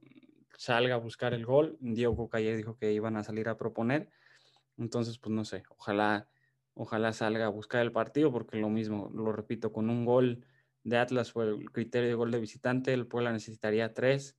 salga 0.57 0.95
a 0.95 0.99
buscar 0.99 1.33
el 1.33 1.45
gol. 1.45 1.77
Diego 1.79 2.29
ayer 2.33 2.55
dijo 2.55 2.77
que 2.77 2.93
iban 2.93 3.17
a 3.17 3.23
salir 3.23 3.49
a 3.49 3.57
proponer. 3.57 4.09
Entonces, 4.77 5.17
pues 5.17 5.33
no 5.33 5.43
sé, 5.43 5.63
ojalá, 5.69 6.29
ojalá 6.73 7.12
salga 7.12 7.45
a 7.45 7.49
buscar 7.49 7.81
el 7.81 7.91
partido 7.91 8.31
porque 8.31 8.57
lo 8.57 8.69
mismo, 8.69 9.09
lo 9.13 9.31
repito, 9.31 9.73
con 9.73 9.89
un 9.89 10.05
gol 10.05 10.45
de 10.83 10.97
Atlas 10.97 11.31
fue 11.33 11.49
el 11.49 11.71
criterio 11.71 12.07
de 12.07 12.15
gol 12.15 12.31
de 12.31 12.39
visitante, 12.39 12.93
el 12.93 13.07
Puebla 13.07 13.33
necesitaría 13.33 13.93
tres, 13.93 14.38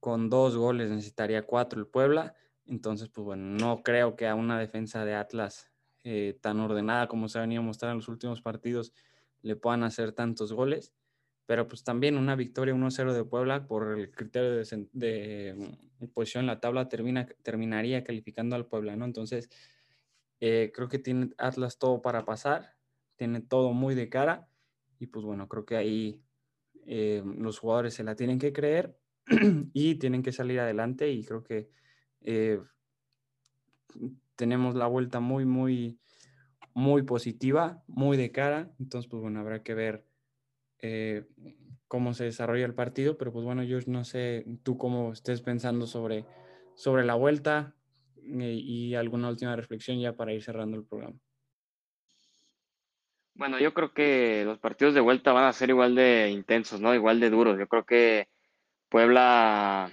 con 0.00 0.28
dos 0.28 0.56
goles 0.56 0.90
necesitaría 0.90 1.42
cuatro 1.46 1.80
el 1.80 1.86
Puebla 1.86 2.34
entonces, 2.68 3.08
pues 3.08 3.24
bueno, 3.24 3.44
no 3.44 3.82
creo 3.82 4.16
que 4.16 4.26
a 4.26 4.34
una 4.34 4.58
defensa 4.58 5.04
de 5.04 5.14
Atlas 5.14 5.70
eh, 6.04 6.38
tan 6.40 6.60
ordenada 6.60 7.08
como 7.08 7.28
se 7.28 7.38
ha 7.38 7.42
venido 7.42 7.62
a 7.62 7.64
mostrar 7.64 7.92
en 7.92 7.98
los 7.98 8.08
últimos 8.08 8.42
partidos 8.42 8.92
le 9.42 9.56
puedan 9.56 9.82
hacer 9.84 10.12
tantos 10.12 10.52
goles. 10.52 10.92
Pero 11.46 11.66
pues 11.68 11.82
también 11.84 12.18
una 12.18 12.36
victoria 12.36 12.74
1-0 12.74 13.14
de 13.14 13.24
Puebla 13.24 13.66
por 13.66 13.98
el 13.98 14.10
criterio 14.10 14.50
de, 14.52 14.88
de, 14.92 15.54
mm, 16.00 16.06
posición 16.08 16.42
en 16.42 16.48
la 16.48 16.60
tabla 16.60 16.88
termina, 16.88 17.26
terminaría 17.42 18.04
calificando 18.04 18.54
al 18.56 18.66
Puebla, 18.66 18.96
¿no? 18.96 19.06
Entonces, 19.06 19.48
eh, 20.40 20.70
creo 20.74 20.88
que 20.88 20.98
tiene 20.98 21.30
Atlas 21.38 21.78
todo 21.78 22.02
para 22.02 22.24
pasar, 22.24 22.76
tiene 23.16 23.40
todo 23.40 23.72
muy 23.72 23.94
de 23.94 24.08
cara 24.08 24.48
y 24.98 25.06
pues 25.08 25.24
bueno, 25.24 25.48
creo 25.48 25.64
que 25.64 25.76
ahí 25.76 26.22
eh, 26.86 27.22
los 27.24 27.58
jugadores 27.58 27.94
se 27.94 28.04
la 28.04 28.16
tienen 28.16 28.38
que 28.38 28.52
creer 28.52 28.98
y 29.74 29.96
tienen 29.96 30.22
que 30.22 30.32
salir 30.32 30.60
adelante 30.60 31.10
y 31.10 31.24
creo 31.24 31.42
que 31.42 31.70
eh, 32.20 32.60
tenemos 34.36 34.74
la 34.74 34.86
vuelta 34.86 35.20
muy, 35.20 35.44
muy, 35.44 35.98
muy 36.74 37.02
positiva, 37.02 37.82
muy 37.86 38.16
de 38.16 38.30
cara. 38.30 38.70
Entonces, 38.78 39.10
pues 39.10 39.20
bueno, 39.20 39.40
habrá 39.40 39.62
que 39.62 39.74
ver 39.74 40.04
eh, 40.80 41.26
cómo 41.88 42.14
se 42.14 42.24
desarrolla 42.24 42.64
el 42.64 42.74
partido. 42.74 43.18
Pero 43.18 43.32
pues 43.32 43.44
bueno, 43.44 43.62
yo 43.62 43.78
no 43.86 44.04
sé 44.04 44.46
tú 44.62 44.78
cómo 44.78 45.12
estés 45.12 45.42
pensando 45.42 45.86
sobre, 45.86 46.24
sobre 46.76 47.04
la 47.04 47.14
vuelta 47.14 47.74
eh, 48.22 48.54
y 48.54 48.94
alguna 48.94 49.28
última 49.28 49.56
reflexión 49.56 49.98
ya 49.98 50.14
para 50.14 50.32
ir 50.32 50.42
cerrando 50.42 50.76
el 50.76 50.84
programa. 50.84 51.18
Bueno, 53.34 53.60
yo 53.60 53.72
creo 53.72 53.92
que 53.92 54.42
los 54.44 54.58
partidos 54.58 54.94
de 54.94 55.00
vuelta 55.00 55.32
van 55.32 55.44
a 55.44 55.52
ser 55.52 55.70
igual 55.70 55.94
de 55.94 56.30
intensos, 56.30 56.80
¿no? 56.80 56.92
Igual 56.92 57.20
de 57.20 57.30
duros. 57.30 57.56
Yo 57.56 57.68
creo 57.68 57.84
que 57.84 58.28
Puebla 58.88 59.92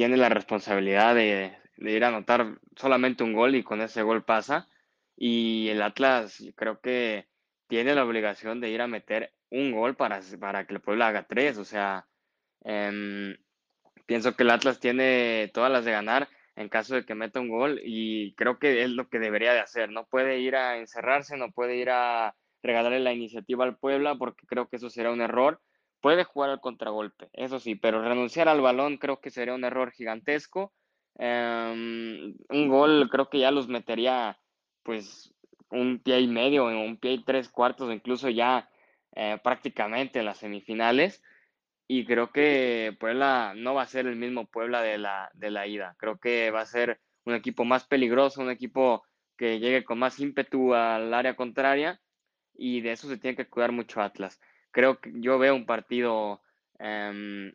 tiene 0.00 0.16
la 0.16 0.30
responsabilidad 0.30 1.14
de, 1.14 1.58
ir 1.76 2.04
a 2.04 2.08
anotar 2.08 2.58
solamente 2.74 3.22
un 3.22 3.34
gol 3.34 3.54
y 3.54 3.62
con 3.62 3.82
ese 3.82 4.00
gol 4.00 4.24
pasa. 4.24 4.66
Y 5.14 5.68
el 5.68 5.82
Atlas 5.82 6.42
creo 6.56 6.80
que 6.80 7.28
tiene 7.68 7.94
la 7.94 8.06
obligación 8.06 8.62
de 8.62 8.70
ir 8.70 8.80
a 8.80 8.86
meter 8.86 9.34
un 9.50 9.72
gol 9.72 9.96
para, 9.96 10.22
para 10.40 10.66
que 10.66 10.72
el 10.72 10.80
pueblo 10.80 11.04
haga 11.04 11.24
tres. 11.24 11.58
O 11.58 11.66
sea, 11.66 12.06
em, 12.64 13.36
pienso 14.06 14.34
que 14.34 14.42
el 14.44 14.48
Atlas 14.48 14.80
tiene 14.80 15.50
todas 15.52 15.70
las 15.70 15.84
de 15.84 15.92
ganar 15.92 16.30
en 16.56 16.70
caso 16.70 16.94
de 16.94 17.04
que 17.04 17.14
meta 17.14 17.38
un 17.40 17.50
gol 17.50 17.78
y 17.84 18.34
creo 18.36 18.58
que 18.58 18.82
es 18.82 18.88
lo 18.88 19.06
que 19.10 19.18
debería 19.18 19.52
de 19.52 19.60
hacer. 19.60 19.90
No 19.90 20.06
puede 20.06 20.38
ir 20.38 20.56
a 20.56 20.78
encerrarse, 20.78 21.36
no 21.36 21.52
puede 21.52 21.76
ir 21.76 21.90
a 21.90 22.34
regalarle 22.62 23.00
la 23.00 23.12
iniciativa 23.12 23.64
al 23.64 23.76
Puebla 23.76 24.14
porque 24.14 24.46
creo 24.46 24.66
que 24.66 24.76
eso 24.76 24.88
será 24.88 25.12
un 25.12 25.20
error 25.20 25.60
puede 26.00 26.24
jugar 26.24 26.50
al 26.50 26.60
contragolpe, 26.60 27.28
eso 27.32 27.58
sí, 27.60 27.74
pero 27.74 28.02
renunciar 28.02 28.48
al 28.48 28.60
balón 28.60 28.96
creo 28.98 29.20
que 29.20 29.30
sería 29.30 29.54
un 29.54 29.64
error 29.64 29.92
gigantesco. 29.92 30.72
Em, 31.18 32.34
un 32.48 32.68
gol 32.68 33.08
creo 33.10 33.28
que 33.28 33.40
ya 33.40 33.50
los 33.50 33.68
metería 33.68 34.38
pues 34.82 35.34
un 35.70 36.00
pie 36.00 36.20
y 36.20 36.26
medio, 36.26 36.66
un 36.66 36.98
pie 36.98 37.12
y 37.12 37.24
tres 37.24 37.48
cuartos, 37.48 37.92
incluso 37.92 38.28
ya 38.28 38.68
eh, 39.14 39.38
prácticamente 39.42 40.20
en 40.20 40.26
las 40.26 40.38
semifinales. 40.38 41.22
Y 41.86 42.06
creo 42.06 42.30
que 42.30 42.96
Puebla 43.00 43.52
no 43.56 43.74
va 43.74 43.82
a 43.82 43.86
ser 43.86 44.06
el 44.06 44.16
mismo 44.16 44.46
Puebla 44.46 44.82
de 44.82 44.98
la, 44.98 45.30
de 45.34 45.50
la 45.50 45.66
ida. 45.66 45.96
Creo 45.98 46.18
que 46.18 46.50
va 46.50 46.60
a 46.60 46.66
ser 46.66 47.00
un 47.24 47.34
equipo 47.34 47.64
más 47.64 47.86
peligroso, 47.86 48.40
un 48.40 48.50
equipo 48.50 49.04
que 49.36 49.58
llegue 49.58 49.84
con 49.84 49.98
más 49.98 50.20
ímpetu 50.20 50.74
al 50.74 51.12
área 51.12 51.34
contraria. 51.34 52.00
Y 52.54 52.80
de 52.82 52.92
eso 52.92 53.08
se 53.08 53.18
tiene 53.18 53.36
que 53.36 53.48
cuidar 53.48 53.72
mucho 53.72 54.00
Atlas. 54.00 54.40
Creo 54.70 55.00
que 55.00 55.12
yo 55.14 55.38
veo 55.38 55.54
un 55.54 55.66
partido 55.66 56.40
em, 56.78 57.54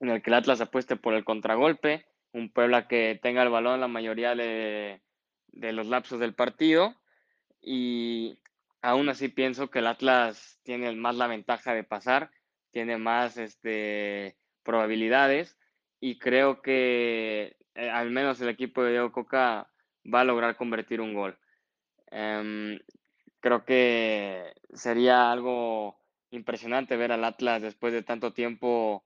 en 0.00 0.08
el 0.08 0.22
que 0.22 0.30
el 0.30 0.34
Atlas 0.34 0.60
apueste 0.60 0.96
por 0.96 1.14
el 1.14 1.24
contragolpe, 1.24 2.06
un 2.32 2.50
Puebla 2.50 2.88
que 2.88 3.18
tenga 3.22 3.42
el 3.42 3.50
balón 3.50 3.80
la 3.80 3.88
mayoría 3.88 4.34
de, 4.34 5.00
los 5.52 5.86
lapsos 5.86 6.18
del 6.18 6.34
partido 6.34 6.94
y 7.60 8.38
aún 8.80 9.08
así 9.08 9.28
pienso 9.28 9.70
que 9.70 9.80
el 9.80 9.86
Atlas 9.86 10.58
tiene 10.64 10.92
más 10.92 11.16
la 11.16 11.26
ventaja 11.26 11.74
de 11.74 11.84
pasar, 11.84 12.30
tiene 12.70 12.96
más 12.96 13.36
este, 13.36 14.36
probabilidades 14.62 15.56
y 16.00 16.18
creo 16.18 16.62
que 16.62 17.56
eh, 17.74 17.90
al 17.90 18.10
menos 18.10 18.40
el 18.40 18.48
equipo 18.48 18.82
de 18.82 18.92
Diego 18.92 19.12
Coca 19.12 19.70
va 20.12 20.20
a 20.22 20.24
lograr 20.24 20.56
convertir 20.56 21.00
un 21.00 21.14
gol. 21.14 21.38
Em, 22.10 22.78
creo 23.40 23.64
que 23.64 24.52
sería 24.72 25.30
algo 25.30 26.01
impresionante 26.32 26.96
ver 26.96 27.12
al 27.12 27.24
Atlas 27.24 27.62
después 27.62 27.92
de 27.92 28.02
tanto 28.02 28.32
tiempo 28.32 29.04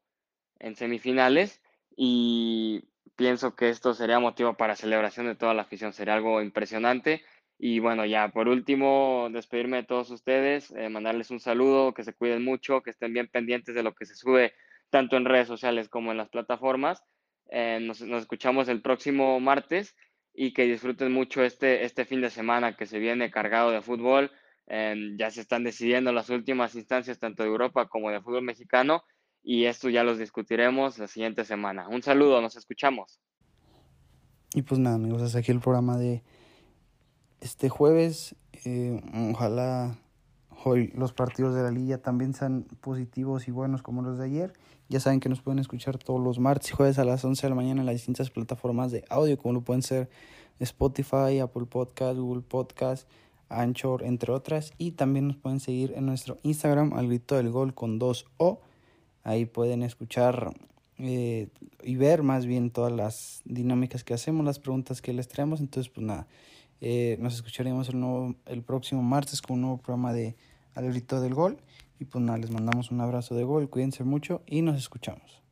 en 0.59 0.77
semifinales 0.77 1.61
y 1.97 2.85
pienso 3.17 3.57
que 3.57 3.69
esto 3.69 3.95
sería 3.95 4.19
motivo 4.19 4.57
para 4.57 4.77
celebración 4.77 5.27
de 5.27 5.35
toda 5.35 5.55
la 5.55 5.63
afición, 5.63 5.93
sería 5.93 6.15
algo 6.15 6.43
impresionante. 6.43 7.23
Y 7.59 7.79
bueno, 7.79 8.05
ya 8.05 8.29
por 8.29 8.49
último, 8.49 9.29
despedirme 9.33 9.79
de 9.79 9.85
todos 9.85 10.11
ustedes, 10.11 10.71
eh, 10.73 10.91
mandarles 10.91 11.31
un 11.31 11.41
saludo, 11.41 11.95
que 11.95 12.05
se 12.05 12.13
cuiden 12.13 12.45
mucho, 12.45 12.83
que 12.83 12.91
estén 12.91 13.15
bien 13.15 13.29
pendientes 13.29 13.75
de 13.75 13.83
lo 13.83 13.95
que 13.95 14.05
se 14.05 14.15
sube 14.15 14.53
tanto 14.91 15.17
en 15.17 15.25
redes 15.25 15.49
sociales 15.49 15.89
como 15.89 16.13
en 16.13 16.19
las 16.19 16.29
plataformas. 16.29 17.03
Eh, 17.51 17.79
nos, 17.81 18.03
nos, 18.03 18.23
escuchamos 18.23 18.69
el 18.69 18.83
próximo 18.83 19.41
martes 19.41 19.97
y 20.35 20.53
que 20.53 20.65
disfruten 20.65 21.13
mucho 21.13 21.43
este, 21.43 21.85
este 21.85 22.05
fin 22.05 22.21
de 22.21 22.31
semana 22.31 22.77
que 22.77 22.87
se 22.87 22.99
viene 22.99 23.31
cargado 23.31 23.71
de 23.71 23.81
fútbol. 23.81 24.31
Ya 24.69 25.31
se 25.31 25.41
están 25.41 25.65
decidiendo 25.65 26.13
las 26.13 26.29
últimas 26.31 26.75
instancias 26.75 27.19
tanto 27.19 27.43
de 27.43 27.49
Europa 27.49 27.89
como 27.89 28.11
de 28.11 28.21
fútbol 28.21 28.43
mexicano 28.43 29.05
y 29.43 29.67
esto 29.67 29.89
ya 29.89 30.03
los 30.03 30.19
discutiremos 30.19 30.99
la 30.99 31.07
siguiente 31.07 31.45
semana. 31.45 31.89
Un 31.89 32.03
saludo, 32.03 32.43
nos 32.43 32.57
escuchamos. 32.57 33.21
Y 34.55 34.63
pues 34.63 34.81
nada, 34.81 34.97
amigos, 34.97 35.23
hasta 35.23 35.39
aquí 35.39 35.53
el 35.53 35.61
programa 35.61 35.97
de 35.97 36.25
este 37.41 37.69
jueves. 37.69 38.35
Eh, 38.65 39.01
ojalá 39.31 39.99
hoy 40.65 40.89
los 40.97 41.13
partidos 41.13 41.55
de 41.55 41.63
la 41.63 41.71
liga 41.71 41.99
también 41.99 42.35
sean 42.35 42.65
positivos 42.81 43.47
y 43.47 43.53
buenos 43.53 43.83
como 43.83 44.03
los 44.03 44.19
de 44.19 44.25
ayer. 44.25 44.53
Ya 44.89 44.99
saben 44.99 45.21
que 45.21 45.29
nos 45.29 45.43
pueden 45.43 45.61
escuchar 45.61 45.99
todos 45.99 46.21
los 46.21 46.41
martes 46.41 46.71
y 46.71 46.73
jueves 46.73 46.99
a 46.99 47.05
las 47.05 47.25
11 47.25 47.43
de 47.47 47.51
la 47.51 47.57
mañana 47.57 47.81
en 47.81 47.87
las 47.87 47.95
distintas 47.95 48.31
plataformas 48.31 48.91
de 48.91 49.05
audio, 49.09 49.39
como 49.39 49.55
lo 49.55 49.61
pueden 49.61 49.83
ser 49.83 50.09
Spotify, 50.59 51.39
Apple 51.41 51.67
Podcast, 51.67 52.19
Google 52.19 52.43
Podcast, 52.43 53.09
Anchor, 53.49 54.03
entre 54.03 54.33
otras. 54.33 54.73
Y 54.79 54.93
también 54.93 55.29
nos 55.29 55.37
pueden 55.37 55.61
seguir 55.61 55.93
en 55.97 56.07
nuestro 56.07 56.39
Instagram, 56.43 56.93
al 56.95 57.09
grito 57.09 57.37
del 57.37 57.51
gol 57.51 57.75
con 57.75 57.99
2 57.99 58.27
O. 58.37 58.61
Ahí 59.23 59.45
pueden 59.45 59.83
escuchar 59.83 60.53
eh, 60.99 61.49
y 61.83 61.97
ver 61.97 62.23
más 62.23 62.47
bien 62.47 62.71
todas 62.71 62.93
las 62.93 63.43
dinámicas 63.45 64.05
que 64.05 64.15
hacemos, 64.15 64.45
las 64.45 64.59
preguntas 64.59 65.03
que 65.03 65.13
les 65.13 65.29
traemos. 65.29 65.61
Entonces, 65.61 65.93
pues 65.93 66.07
nada, 66.07 66.27
eh, 66.81 67.17
nos 67.21 67.35
escucharemos 67.35 67.89
el, 67.89 68.01
nuevo, 68.01 68.35
el 68.47 68.63
próximo 68.63 69.03
martes 69.03 69.43
con 69.43 69.55
un 69.55 69.61
nuevo 69.63 69.79
programa 69.79 70.13
de 70.13 70.37
Al 70.75 70.89
Grito 70.91 71.21
del 71.21 71.35
Gol. 71.35 71.59
Y 71.99 72.05
pues 72.05 72.23
nada, 72.23 72.39
les 72.39 72.51
mandamos 72.51 72.91
un 72.91 73.01
abrazo 73.01 73.35
de 73.35 73.45
gol, 73.45 73.71
cuídense 73.71 74.05
mucho 74.05 74.43
y 74.47 74.61
nos 74.61 74.77
escuchamos. 74.77 75.46